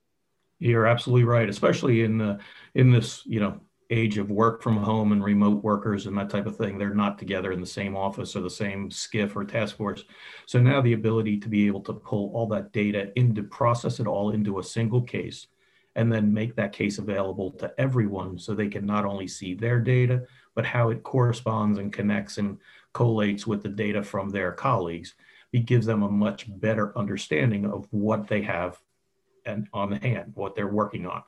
You're 0.59 0.85
absolutely 0.85 1.23
right, 1.23 1.49
especially 1.49 2.03
in 2.03 2.17
the 2.17 2.39
in 2.75 2.91
this, 2.91 3.23
you 3.25 3.39
know, 3.39 3.59
age 3.89 4.17
of 4.17 4.29
work 4.29 4.61
from 4.61 4.77
home 4.77 5.11
and 5.11 5.23
remote 5.23 5.63
workers 5.63 6.05
and 6.05 6.17
that 6.17 6.29
type 6.29 6.45
of 6.45 6.55
thing. 6.55 6.77
They're 6.77 6.93
not 6.93 7.17
together 7.17 7.51
in 7.51 7.59
the 7.59 7.65
same 7.65 7.95
office 7.95 8.35
or 8.35 8.41
the 8.41 8.49
same 8.49 8.89
SCIF 8.89 9.35
or 9.35 9.43
task 9.43 9.77
force. 9.77 10.03
So 10.45 10.59
now 10.59 10.81
the 10.81 10.93
ability 10.93 11.39
to 11.39 11.49
be 11.49 11.65
able 11.67 11.81
to 11.81 11.93
pull 11.93 12.31
all 12.33 12.47
that 12.47 12.71
data 12.71 13.11
into 13.15 13.43
process 13.43 13.99
it 13.99 14.07
all 14.07 14.31
into 14.31 14.59
a 14.59 14.63
single 14.63 15.01
case 15.01 15.47
and 15.95 16.11
then 16.11 16.33
make 16.33 16.55
that 16.55 16.71
case 16.71 16.99
available 16.99 17.51
to 17.51 17.73
everyone 17.79 18.37
so 18.37 18.53
they 18.53 18.67
can 18.67 18.85
not 18.85 19.05
only 19.05 19.27
see 19.27 19.55
their 19.55 19.79
data, 19.79 20.23
but 20.53 20.65
how 20.65 20.91
it 20.91 21.03
corresponds 21.03 21.79
and 21.79 21.91
connects 21.91 22.37
and 22.37 22.57
collates 22.93 23.47
with 23.47 23.63
the 23.63 23.69
data 23.69 24.03
from 24.03 24.29
their 24.29 24.51
colleagues. 24.51 25.15
It 25.51 25.65
gives 25.65 25.87
them 25.87 26.03
a 26.03 26.11
much 26.11 26.45
better 26.59 26.95
understanding 26.97 27.65
of 27.65 27.87
what 27.89 28.27
they 28.27 28.43
have 28.43 28.79
and 29.45 29.67
on 29.73 29.89
the 29.89 29.97
hand, 29.97 30.33
what 30.35 30.55
they're 30.55 30.67
working 30.67 31.07
on. 31.07 31.23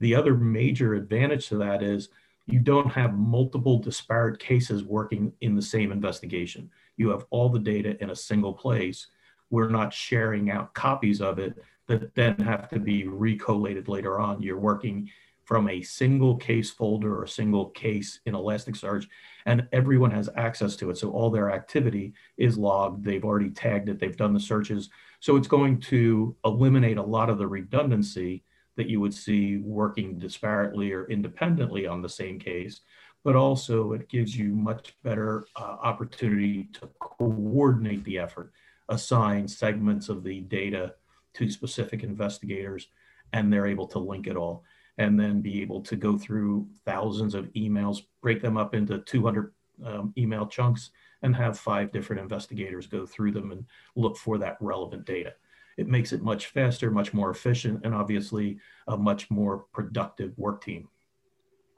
The 0.00 0.14
other 0.14 0.34
major 0.34 0.94
advantage 0.94 1.48
to 1.48 1.56
that 1.58 1.82
is 1.82 2.08
you 2.46 2.60
don't 2.60 2.90
have 2.92 3.14
multiple 3.14 3.78
disparate 3.78 4.38
cases 4.38 4.84
working 4.84 5.32
in 5.40 5.56
the 5.56 5.62
same 5.62 5.90
investigation. 5.90 6.70
You 6.96 7.10
have 7.10 7.24
all 7.30 7.48
the 7.48 7.58
data 7.58 8.00
in 8.02 8.10
a 8.10 8.16
single 8.16 8.52
place. 8.52 9.08
We're 9.50 9.68
not 9.68 9.92
sharing 9.92 10.50
out 10.50 10.74
copies 10.74 11.20
of 11.20 11.38
it 11.38 11.54
that 11.88 12.14
then 12.14 12.36
have 12.38 12.68
to 12.70 12.78
be 12.78 13.06
recollated 13.06 13.88
later 13.88 14.18
on. 14.20 14.42
You're 14.42 14.58
working 14.58 15.10
from 15.44 15.68
a 15.68 15.80
single 15.80 16.36
case 16.36 16.70
folder 16.72 17.14
or 17.14 17.22
a 17.22 17.28
single 17.28 17.66
case 17.66 18.18
in 18.26 18.34
Elasticsearch, 18.34 19.06
and 19.46 19.68
everyone 19.72 20.10
has 20.10 20.28
access 20.36 20.74
to 20.76 20.90
it. 20.90 20.98
So 20.98 21.10
all 21.12 21.30
their 21.30 21.52
activity 21.52 22.14
is 22.36 22.58
logged. 22.58 23.04
They've 23.04 23.24
already 23.24 23.50
tagged 23.50 23.88
it. 23.88 24.00
They've 24.00 24.16
done 24.16 24.34
the 24.34 24.40
searches. 24.40 24.90
So 25.20 25.36
it's 25.36 25.46
going 25.46 25.80
to 25.82 26.34
eliminate 26.44 26.98
a 26.98 27.02
lot 27.02 27.30
of 27.30 27.38
the 27.38 27.46
redundancy 27.46 28.42
that 28.76 28.88
you 28.88 29.00
would 29.00 29.14
see 29.14 29.58
working 29.58 30.20
disparately 30.20 30.92
or 30.92 31.10
independently 31.10 31.86
on 31.86 32.02
the 32.02 32.08
same 32.08 32.38
case, 32.38 32.80
but 33.24 33.34
also 33.34 33.92
it 33.92 34.08
gives 34.08 34.36
you 34.36 34.54
much 34.54 34.94
better 35.02 35.46
uh, 35.56 35.76
opportunity 35.82 36.68
to 36.74 36.88
coordinate 37.00 38.04
the 38.04 38.18
effort, 38.18 38.52
assign 38.88 39.48
segments 39.48 40.08
of 40.08 40.22
the 40.22 40.40
data 40.42 40.94
to 41.34 41.50
specific 41.50 42.02
investigators, 42.02 42.88
and 43.32 43.52
they're 43.52 43.66
able 43.66 43.86
to 43.86 43.98
link 43.98 44.26
it 44.26 44.36
all 44.36 44.64
and 44.98 45.18
then 45.20 45.42
be 45.42 45.60
able 45.60 45.82
to 45.82 45.96
go 45.96 46.16
through 46.16 46.66
thousands 46.86 47.34
of 47.34 47.52
emails, 47.52 48.02
break 48.22 48.40
them 48.40 48.56
up 48.56 48.74
into 48.74 48.98
200 49.00 49.52
um, 49.84 50.14
email 50.16 50.46
chunks, 50.46 50.90
and 51.22 51.34
have 51.36 51.58
five 51.58 51.92
different 51.92 52.22
investigators 52.22 52.86
go 52.86 53.04
through 53.04 53.32
them 53.32 53.52
and 53.52 53.64
look 53.94 54.16
for 54.16 54.38
that 54.38 54.56
relevant 54.60 55.04
data 55.04 55.34
it 55.76 55.88
makes 55.88 56.12
it 56.12 56.22
much 56.22 56.46
faster, 56.46 56.90
much 56.90 57.12
more 57.12 57.30
efficient, 57.30 57.80
and 57.84 57.94
obviously 57.94 58.58
a 58.88 58.96
much 58.96 59.30
more 59.30 59.64
productive 59.72 60.32
work 60.36 60.62
team. 60.62 60.88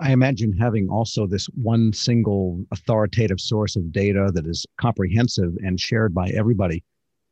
I 0.00 0.12
imagine 0.12 0.56
having 0.56 0.88
also 0.88 1.26
this 1.26 1.46
one 1.46 1.92
single 1.92 2.64
authoritative 2.70 3.40
source 3.40 3.74
of 3.74 3.90
data 3.90 4.30
that 4.32 4.46
is 4.46 4.64
comprehensive 4.80 5.56
and 5.64 5.80
shared 5.80 6.14
by 6.14 6.28
everybody, 6.28 6.84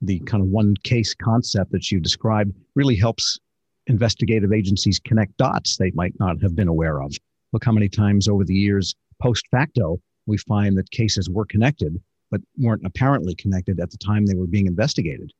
the 0.02 0.18
kind 0.20 0.42
of 0.42 0.48
one 0.48 0.74
case 0.82 1.14
concept 1.14 1.70
that 1.70 1.92
you 1.92 2.00
described 2.00 2.52
really 2.74 2.96
helps 2.96 3.38
investigative 3.86 4.52
agencies 4.52 4.98
connect 4.98 5.36
dots 5.36 5.76
they 5.76 5.92
might 5.92 6.18
not 6.18 6.42
have 6.42 6.56
been 6.56 6.66
aware 6.66 7.00
of. 7.00 7.14
Look 7.52 7.64
how 7.64 7.72
many 7.72 7.88
times 7.88 8.26
over 8.26 8.44
the 8.44 8.54
years, 8.54 8.96
post 9.22 9.46
facto, 9.52 10.00
we 10.26 10.36
find 10.36 10.76
that 10.76 10.90
cases 10.90 11.30
were 11.30 11.46
connected, 11.46 12.00
but 12.32 12.40
weren't 12.58 12.84
apparently 12.84 13.36
connected 13.36 13.78
at 13.78 13.90
the 13.90 13.98
time 13.98 14.26
they 14.26 14.34
were 14.34 14.48
being 14.48 14.66
investigated. 14.66 15.32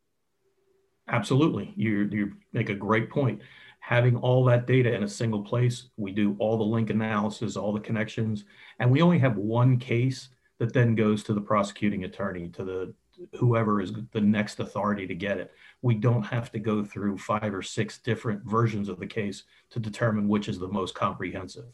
Absolutely. 1.09 1.73
You, 1.77 2.09
you 2.11 2.33
make 2.53 2.69
a 2.69 2.75
great 2.75 3.11
point. 3.11 3.40
Having 3.81 4.16
all 4.16 4.45
that 4.45 4.66
data 4.66 4.92
in 4.92 5.05
a 5.05 5.09
single 5.09 5.42
place, 5.42 5.90
we 5.97 6.11
do 6.11 6.35
all 6.40 6.59
the 6.59 6.64
link 6.64 6.90
analysis, 6.90 7.57
all 7.57 7.73
the 7.73 7.81
connections, 7.81 8.45
and 8.81 8.90
we 8.90 9.03
only 9.03 9.19
have 9.19 9.37
one 9.37 9.79
case 9.79 10.31
that 10.59 10.73
then 10.73 10.95
goes 10.95 11.23
to 11.23 11.35
the 11.35 11.40
prosecuting 11.40 12.05
attorney, 12.05 12.49
to 12.49 12.64
the 12.64 12.95
whoever 13.38 13.81
is 13.81 13.92
the 14.12 14.21
next 14.21 14.61
authority 14.61 15.07
to 15.07 15.14
get 15.14 15.38
it. 15.38 15.53
We 15.83 15.95
don't 15.95 16.23
have 16.25 16.51
to 16.53 16.59
go 16.59 16.85
through 16.85 17.19
five 17.19 17.55
or 17.55 17.62
six 17.62 17.99
different 17.99 18.42
versions 18.45 18.88
of 18.88 18.99
the 18.99 19.07
case 19.07 19.45
to 19.71 19.81
determine 19.81 20.29
which 20.29 20.49
is 20.49 20.59
the 20.59 20.69
most 20.69 20.95
comprehensive. 20.95 21.66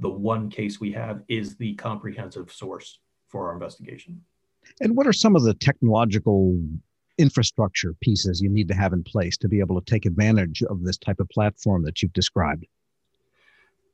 The 0.00 0.08
one 0.08 0.48
case 0.48 0.80
we 0.80 0.92
have 0.92 1.22
is 1.28 1.56
the 1.56 1.74
comprehensive 1.74 2.52
source 2.52 3.00
for 3.28 3.48
our 3.48 3.54
investigation. 3.54 4.22
And 4.80 4.96
what 4.96 5.06
are 5.06 5.12
some 5.12 5.36
of 5.36 5.42
the 5.42 5.54
technological 5.54 6.58
infrastructure 7.18 7.94
pieces 8.00 8.40
you 8.40 8.48
need 8.48 8.68
to 8.68 8.74
have 8.74 8.92
in 8.92 9.02
place 9.02 9.36
to 9.38 9.48
be 9.48 9.60
able 9.60 9.80
to 9.80 9.90
take 9.90 10.06
advantage 10.06 10.62
of 10.62 10.82
this 10.82 10.96
type 10.96 11.20
of 11.20 11.28
platform 11.28 11.82
that 11.84 12.02
you've 12.02 12.12
described? 12.12 12.66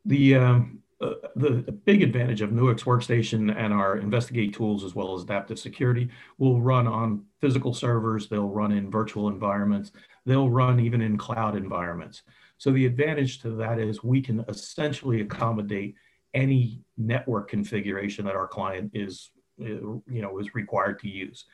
The 0.04 0.34
um, 0.37 0.82
uh, 1.00 1.14
the, 1.37 1.50
big 1.84 2.02
advantage 2.02 2.40
of 2.40 2.50
Nuix 2.50 2.84
Workstation 2.84 3.54
and 3.54 3.72
our 3.74 3.98
Investigate 3.98 4.54
tools, 4.54 4.84
as 4.84 4.94
well 4.94 5.14
as 5.14 5.22
Adaptive 5.22 5.58
Security, 5.58 6.08
will 6.38 6.60
run 6.60 6.87
on 6.87 7.24
physical 7.40 7.74
servers. 7.74 8.28
They'll 8.28 8.48
run 8.48 8.72
in 8.72 8.90
virtual 8.90 9.28
environments. 9.28 9.92
They'll 10.24 10.50
run 10.50 10.80
even 10.80 11.02
in 11.02 11.18
cloud 11.18 11.56
environments. 11.56 12.22
So 12.58 12.70
the 12.70 12.87
advantage 12.87 13.40
to 13.42 13.50
that 13.56 13.78
is 13.78 14.04
we 14.04 14.22
can 14.22 14.44
essentially 14.48 15.20
accommodate 15.20 15.96
any 16.32 16.80
network 16.96 17.50
configuration 17.50 18.24
that 18.24 18.37
our 18.37 18.48
client 18.48 18.92
is, 18.94 19.30
uh, 19.60 19.64
you 19.64 20.02
know, 20.22 20.38
is 20.38 20.54
required 20.54 21.00
to 21.00 21.08
use. 21.08 21.44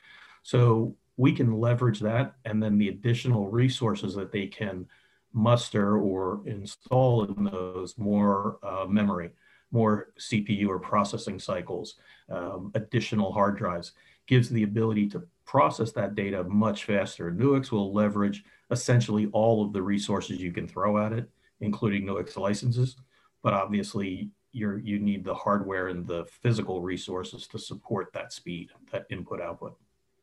So 0.42 0.94
we 1.20 1.32
can 1.32 1.52
leverage 1.52 2.00
that 2.00 2.32
and 2.46 2.62
then 2.62 2.78
the 2.78 2.88
additional 2.88 3.50
resources 3.50 4.14
that 4.14 4.32
they 4.32 4.46
can 4.46 4.86
muster 5.34 5.98
or 5.98 6.40
install 6.46 7.24
in 7.24 7.44
those 7.44 7.98
more 7.98 8.58
uh, 8.62 8.86
memory, 8.86 9.28
more 9.70 10.14
CPU 10.18 10.68
or 10.68 10.78
processing 10.78 11.38
cycles, 11.38 11.96
um, 12.30 12.72
additional 12.74 13.30
hard 13.30 13.58
drives, 13.58 13.92
gives 14.26 14.48
the 14.48 14.62
ability 14.62 15.10
to 15.10 15.22
process 15.44 15.92
that 15.92 16.14
data 16.14 16.42
much 16.44 16.86
faster. 16.86 17.30
Nuix 17.30 17.70
will 17.70 17.92
leverage 17.92 18.42
essentially 18.70 19.28
all 19.34 19.62
of 19.62 19.74
the 19.74 19.82
resources 19.82 20.40
you 20.40 20.52
can 20.52 20.66
throw 20.66 21.04
at 21.04 21.12
it, 21.12 21.28
including 21.60 22.06
Nuix 22.06 22.38
licenses, 22.38 22.96
but 23.42 23.52
obviously 23.52 24.30
you're, 24.52 24.78
you 24.78 24.98
need 24.98 25.22
the 25.24 25.34
hardware 25.34 25.88
and 25.88 26.06
the 26.06 26.24
physical 26.24 26.80
resources 26.80 27.46
to 27.48 27.58
support 27.58 28.10
that 28.14 28.32
speed, 28.32 28.70
that 28.90 29.04
input 29.10 29.42
output. 29.42 29.76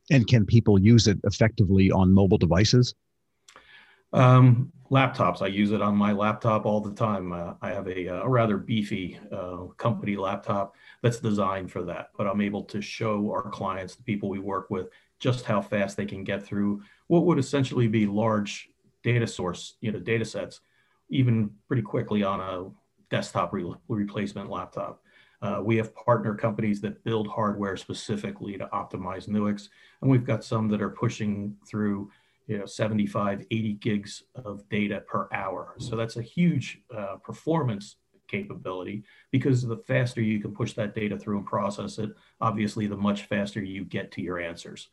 And 0.10 0.26
can 0.28 0.46
people 0.46 0.80
use 0.80 1.08
it 1.08 1.20
effectively 1.24 1.92
on 1.92 2.14
mobile 2.14 2.38
devices? 2.38 2.96
Um, 4.14 4.72
laptops. 4.90 5.42
I 5.42 5.48
use 5.48 5.72
it 5.72 5.82
on 5.82 5.96
my 5.96 6.14
laptop 6.14 6.66
all 6.66 6.80
the 6.80 6.94
time. 6.94 7.34
Uh, 7.34 7.54
I 7.62 7.70
have 7.70 7.88
a, 7.88 8.06
a 8.08 8.28
rather 8.28 8.58
beefy 8.58 9.20
uh, 9.32 9.66
company 9.78 10.16
laptop 10.16 10.76
that's 11.02 11.20
designed 11.20 11.72
for 11.72 11.84
that, 11.84 12.12
but 12.18 12.28
I'm 12.28 12.42
able 12.42 12.64
to 12.66 12.82
show 12.82 13.30
our 13.32 13.50
clients, 13.50 13.96
the 13.96 14.04
people 14.04 14.30
we 14.30 14.40
work 14.40 14.70
with, 14.70 14.88
just 15.20 15.46
how 15.46 15.62
fast 15.62 15.98
they 15.98 16.06
can 16.06 16.24
get 16.24 16.44
through 16.44 16.84
what 17.08 17.26
would 17.26 17.40
essentially 17.40 17.88
be 17.88 18.06
large 18.06 18.70
data 19.04 19.28
source, 19.28 19.76
you 19.82 19.92
know, 19.92 20.00
data 20.00 20.26
sets, 20.26 20.62
even 21.10 21.52
pretty 21.68 21.82
quickly 21.82 22.24
on 22.24 22.40
a 22.40 22.70
desktop 23.10 23.54
re- 23.54 23.74
replacement 23.88 24.50
laptop. 24.50 25.02
Uh, 25.42 25.62
we 25.64 25.78
have 25.78 25.96
partner 25.96 26.34
companies 26.34 26.82
that 26.82 27.04
build 27.04 27.28
hardware 27.28 27.78
specifically 27.78 28.58
to 28.58 28.68
optimize 28.74 29.28
Nuix, 29.28 29.70
and 30.02 30.10
we've 30.10 30.26
got 30.26 30.44
some 30.44 30.68
that 30.70 30.82
are 30.82 30.90
pushing 30.90 31.56
through 31.68 32.10
you 32.48 32.58
know 32.58 32.66
75 32.66 33.46
80 33.52 33.74
gigs 33.74 34.24
of 34.36 34.68
data 34.70 35.02
per 35.02 35.28
hour. 35.32 35.76
So 35.78 35.96
that's 35.96 36.18
a 36.18 36.22
huge 36.22 36.82
uh, 36.96 37.18
performance 37.18 37.98
capability 38.28 39.04
because 39.32 39.66
the 39.66 39.78
faster 39.78 40.22
you 40.22 40.40
can 40.40 40.54
push 40.54 40.74
that 40.74 40.94
data 40.94 41.18
through 41.18 41.38
and 41.38 41.46
process 41.46 41.98
it 41.98 42.10
obviously 42.42 42.86
the 42.86 42.98
much 42.98 43.24
faster 43.24 43.62
you 43.62 43.86
get 43.86 44.12
to 44.14 44.22
your 44.22 44.40
answers. 44.40 44.90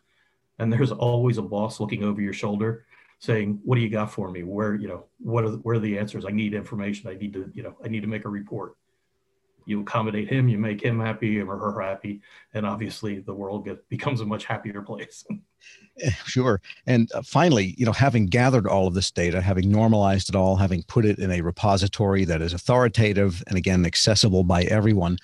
And 0.58 0.72
there's 0.72 0.92
always 0.92 1.38
a 1.38 1.42
boss 1.42 1.80
looking 1.80 2.04
over 2.04 2.20
your 2.20 2.32
shoulder 2.32 2.84
saying 3.18 3.60
what 3.64 3.76
do 3.76 3.80
you 3.80 3.88
got 3.88 4.12
for 4.12 4.30
me? 4.30 4.42
Where 4.42 4.74
you 4.74 4.88
know 4.88 5.06
what 5.18 5.44
are 5.44 5.50
the, 5.50 5.56
where 5.58 5.76
are 5.76 5.80
the 5.80 5.98
answers? 5.98 6.24
I 6.26 6.30
need 6.30 6.54
information. 6.54 7.08
I 7.08 7.14
need 7.14 7.32
to 7.32 7.50
you 7.54 7.62
know 7.62 7.76
i 7.84 7.88
need 7.88 8.02
to 8.02 8.08
make 8.08 8.24
a 8.24 8.28
report 8.28 8.76
you 9.66 9.80
accommodate 9.80 10.28
him, 10.28 10.48
you 10.48 10.58
make 10.58 10.82
him 10.82 11.00
happy 11.00 11.40
or 11.40 11.56
her 11.56 11.80
happy, 11.80 12.20
and 12.52 12.66
obviously 12.66 13.20
the 13.20 13.34
world 13.34 13.68
becomes 13.88 14.20
a 14.20 14.26
much 14.26 14.44
happier 14.44 14.82
place. 14.82 15.24
Eh, 16.02 16.10
sure. 16.26 16.60
And 16.86 17.10
uh, 17.12 17.22
finally, 17.22 17.74
you 17.78 17.86
know, 17.86 17.92
having 17.92 18.26
gathered 18.26 18.66
all 18.66 18.88
of 18.88 18.94
this 18.94 19.10
data, 19.10 19.40
having 19.40 19.70
normalized 19.70 20.28
it 20.28 20.34
all, 20.34 20.56
having 20.56 20.82
put 20.82 21.06
it 21.06 21.18
in 21.18 21.30
a 21.30 21.40
repository 21.40 22.24
that 22.24 22.42
is 22.42 22.52
authoritative 22.52 23.42
and 23.46 23.56
again 23.56 23.86
accessible 23.86 24.42
by 24.42 24.64
everyone, 24.64 25.18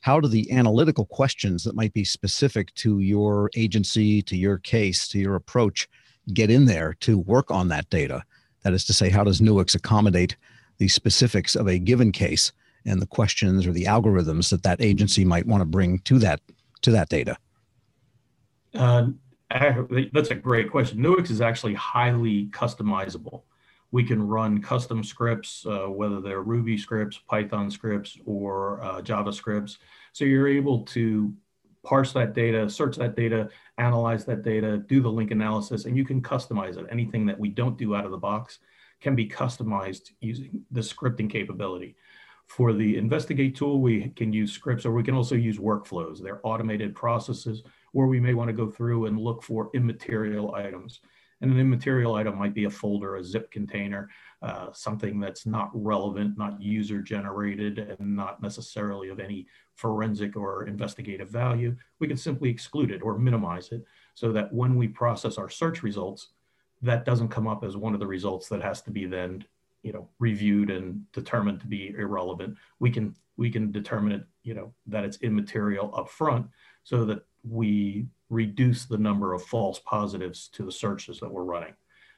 how 0.00 0.18
do 0.20 0.28
the 0.28 0.50
analytical 0.52 1.06
questions 1.06 1.64
that 1.64 1.74
might 1.74 1.92
be 1.92 2.04
specific 2.04 2.72
to 2.74 3.00
your 3.00 3.50
agency, 3.56 4.22
to 4.22 4.36
your 4.36 4.58
case, 4.58 5.08
to 5.08 5.18
your 5.18 5.34
approach, 5.34 5.88
get 6.32 6.50
in 6.50 6.66
there 6.66 6.94
to 7.00 7.18
work 7.18 7.50
on 7.50 7.68
that 7.68 7.90
data? 7.90 8.22
That 8.62 8.74
is 8.74 8.84
to 8.86 8.92
say, 8.92 9.10
how 9.10 9.24
does 9.24 9.40
Nuix 9.40 9.74
accommodate 9.74 10.36
the 10.78 10.88
specifics 10.88 11.54
of 11.54 11.68
a 11.68 11.78
given 11.78 12.12
case? 12.12 12.52
And 12.84 13.00
the 13.00 13.06
questions 13.06 13.66
or 13.66 13.72
the 13.72 13.84
algorithms 13.84 14.50
that 14.50 14.62
that 14.62 14.80
agency 14.80 15.24
might 15.24 15.46
want 15.46 15.60
to 15.60 15.64
bring 15.64 15.98
to 16.00 16.18
that 16.18 16.40
to 16.82 16.90
that 16.90 17.08
data? 17.08 17.36
Uh, 18.74 19.08
that's 20.12 20.30
a 20.30 20.34
great 20.34 20.70
question. 20.70 20.98
Nuix 20.98 21.30
is 21.30 21.40
actually 21.40 21.74
highly 21.74 22.46
customizable. 22.46 23.42
We 23.90 24.04
can 24.04 24.26
run 24.26 24.62
custom 24.62 25.04
scripts, 25.04 25.66
uh, 25.66 25.86
whether 25.86 26.20
they're 26.20 26.42
Ruby 26.42 26.78
scripts, 26.78 27.18
Python 27.28 27.70
scripts, 27.70 28.16
or 28.24 28.82
uh. 28.82 29.02
So 30.14 30.24
you're 30.24 30.48
able 30.48 30.84
to 30.86 31.32
parse 31.84 32.12
that 32.12 32.32
data, 32.32 32.70
search 32.70 32.96
that 32.96 33.16
data, 33.16 33.50
analyze 33.76 34.24
that 34.24 34.42
data, 34.42 34.78
do 34.78 35.02
the 35.02 35.10
link 35.10 35.30
analysis, 35.30 35.84
and 35.84 35.96
you 35.96 36.04
can 36.04 36.22
customize 36.22 36.78
it. 36.78 36.86
Anything 36.90 37.26
that 37.26 37.38
we 37.38 37.50
don't 37.50 37.76
do 37.76 37.94
out 37.94 38.06
of 38.06 38.12
the 38.12 38.16
box 38.16 38.60
can 39.00 39.14
be 39.14 39.28
customized 39.28 40.12
using 40.20 40.62
the 40.70 40.80
scripting 40.80 41.28
capability. 41.28 41.96
For 42.52 42.74
the 42.74 42.98
investigate 42.98 43.56
tool, 43.56 43.80
we 43.80 44.10
can 44.10 44.30
use 44.30 44.52
scripts 44.52 44.84
or 44.84 44.92
we 44.92 45.02
can 45.02 45.14
also 45.14 45.34
use 45.34 45.56
workflows. 45.56 46.20
They're 46.20 46.46
automated 46.46 46.94
processes 46.94 47.62
where 47.92 48.08
we 48.08 48.20
may 48.20 48.34
want 48.34 48.48
to 48.48 48.52
go 48.52 48.68
through 48.68 49.06
and 49.06 49.18
look 49.18 49.42
for 49.42 49.70
immaterial 49.72 50.54
items. 50.54 51.00
And 51.40 51.50
an 51.50 51.58
immaterial 51.58 52.14
item 52.14 52.36
might 52.38 52.52
be 52.52 52.64
a 52.64 52.70
folder, 52.70 53.16
a 53.16 53.24
zip 53.24 53.50
container, 53.50 54.10
uh, 54.42 54.66
something 54.74 55.18
that's 55.18 55.46
not 55.46 55.70
relevant, 55.72 56.36
not 56.36 56.60
user 56.60 57.00
generated, 57.00 57.78
and 57.78 58.14
not 58.14 58.42
necessarily 58.42 59.08
of 59.08 59.18
any 59.18 59.46
forensic 59.76 60.36
or 60.36 60.66
investigative 60.66 61.30
value. 61.30 61.74
We 62.00 62.06
can 62.06 62.18
simply 62.18 62.50
exclude 62.50 62.90
it 62.90 63.00
or 63.00 63.16
minimize 63.16 63.72
it 63.72 63.82
so 64.12 64.30
that 64.32 64.52
when 64.52 64.76
we 64.76 64.88
process 64.88 65.38
our 65.38 65.48
search 65.48 65.82
results, 65.82 66.28
that 66.82 67.06
doesn't 67.06 67.28
come 67.28 67.48
up 67.48 67.64
as 67.64 67.78
one 67.78 67.94
of 67.94 68.00
the 68.00 68.06
results 68.06 68.46
that 68.50 68.60
has 68.60 68.82
to 68.82 68.90
be 68.90 69.06
then 69.06 69.42
you 69.82 69.92
know 69.92 70.08
reviewed 70.18 70.70
and 70.70 71.10
determined 71.12 71.60
to 71.60 71.66
be 71.66 71.94
irrelevant. 71.96 72.56
We 72.78 72.90
can 72.90 73.14
we 73.36 73.50
can 73.50 73.72
determine 73.72 74.12
it 74.12 74.26
you 74.42 74.54
know 74.54 74.72
that 74.86 75.04
it's 75.04 75.18
immaterial 75.18 75.94
up 75.96 76.08
front 76.08 76.46
so 76.84 77.04
that 77.06 77.24
we 77.48 78.06
reduce 78.30 78.84
the 78.84 78.98
number 78.98 79.34
of 79.34 79.42
false 79.42 79.80
positives 79.80 80.48
to 80.48 80.64
the 80.64 80.72
searches 80.72 81.20
that 81.20 81.30
we're 81.30 81.44
running. 81.44 81.74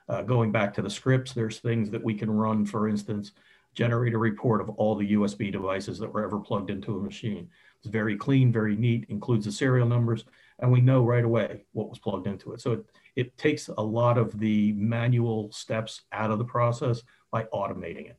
Uh, 0.09 0.23
going 0.23 0.53
back 0.53 0.75
to 0.75 0.83
the 0.83 0.91
scripts 0.91 1.33
there's 1.33 1.61
things 1.61 1.91
that 1.91 2.05
we 2.05 2.15
can 2.15 2.31
run 2.31 2.67
for 2.67 2.89
instance 2.89 3.33
generate 3.73 4.13
a 4.13 4.19
report 4.19 4.61
of 4.61 4.69
all 4.71 4.95
the 4.95 5.15
usb 5.15 5.51
devices 5.51 5.99
that 5.99 6.13
were 6.13 6.23
ever 6.23 6.39
plugged 6.39 6.69
into 6.71 6.99
a 6.99 7.03
machine. 7.03 7.49
It's 7.79 7.89
very 7.89 8.17
clean 8.17 8.53
very 8.53 8.77
neat 8.77 9.07
includes 9.09 9.47
the 9.47 9.53
serial 9.53 9.89
numbers 9.89 10.27
and 10.59 10.71
we 10.71 10.81
know 10.81 11.05
right 11.05 11.25
away 11.25 11.65
what 11.73 11.89
was 11.89 11.99
plugged 11.99 12.27
into 12.27 12.53
it. 12.53 12.61
So 12.61 12.73
it, 12.73 12.85
it 13.17 13.39
takes 13.39 13.69
a 13.69 13.83
lot 13.83 14.19
of 14.19 14.39
the 14.39 14.73
manual 14.73 15.51
steps 15.53 16.03
out 16.13 16.31
of 16.31 16.39
the 16.39 16.45
process 16.45 17.03
by 17.35 17.43
automating 17.53 18.09
it. 18.09 18.17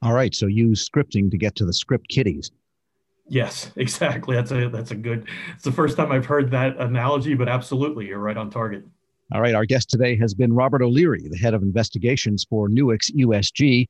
All 0.00 0.14
right. 0.14 0.34
So 0.34 0.46
use 0.46 0.88
scripting 0.88 1.30
to 1.30 1.36
get 1.36 1.54
to 1.56 1.66
the 1.66 1.72
script 1.74 2.08
kiddies. 2.08 2.50
Yes, 3.28 3.70
exactly. 3.76 4.34
That's 4.34 4.50
a 4.50 4.70
that's 4.70 4.90
a 4.90 4.96
good. 4.96 5.28
It's 5.54 5.64
the 5.64 5.70
first 5.70 5.98
time 5.98 6.10
I've 6.10 6.24
heard 6.24 6.50
that 6.50 6.78
analogy, 6.78 7.34
but 7.34 7.48
absolutely, 7.48 8.06
you're 8.06 8.18
right 8.18 8.36
on 8.36 8.50
target. 8.50 8.84
All 9.34 9.42
right. 9.42 9.54
Our 9.54 9.66
guest 9.66 9.90
today 9.90 10.16
has 10.16 10.32
been 10.34 10.52
Robert 10.54 10.82
O'Leary, 10.82 11.28
the 11.28 11.36
head 11.36 11.52
of 11.54 11.62
investigations 11.62 12.46
for 12.48 12.68
Nuix 12.68 13.10
USG. 13.14 13.86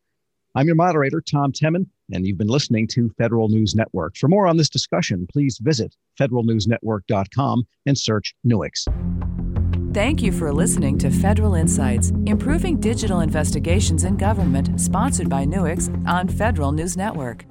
I'm 0.55 0.67
your 0.67 0.77
moderator, 0.77 1.23
Tom 1.23 1.53
Temin, 1.53 1.87
and 2.13 2.27
you've 2.27 2.37
been 2.37 2.49
listening 2.49 2.87
to 2.89 3.09
Federal 3.17 3.49
News 3.49 3.75
Network. 3.75 4.17
For 4.17 4.29
more 4.29 4.47
on 4.47 4.57
this 4.57 4.69
discussion, 4.69 5.27
please 5.33 5.59
visit 5.63 5.97
federalnewsnetwork.com 6.21 7.65
and 7.87 7.97
search 7.97 8.35
Nuix. 8.47 8.87
Thank 9.93 10.23
you 10.23 10.33
for 10.33 10.51
listening 10.55 10.97
to 11.01 11.11
Federal 11.11 11.55
Insights, 11.55 12.13
improving 12.25 12.81
digital 12.81 13.21
investigations 13.21 14.05
in 14.05 14.17
government, 14.17 14.81
sponsored 14.81 15.29
by 15.29 15.45
Nuix 15.45 15.91
on 16.09 16.29
Federal 16.29 16.73
News 16.73 16.97
Network. 16.97 17.45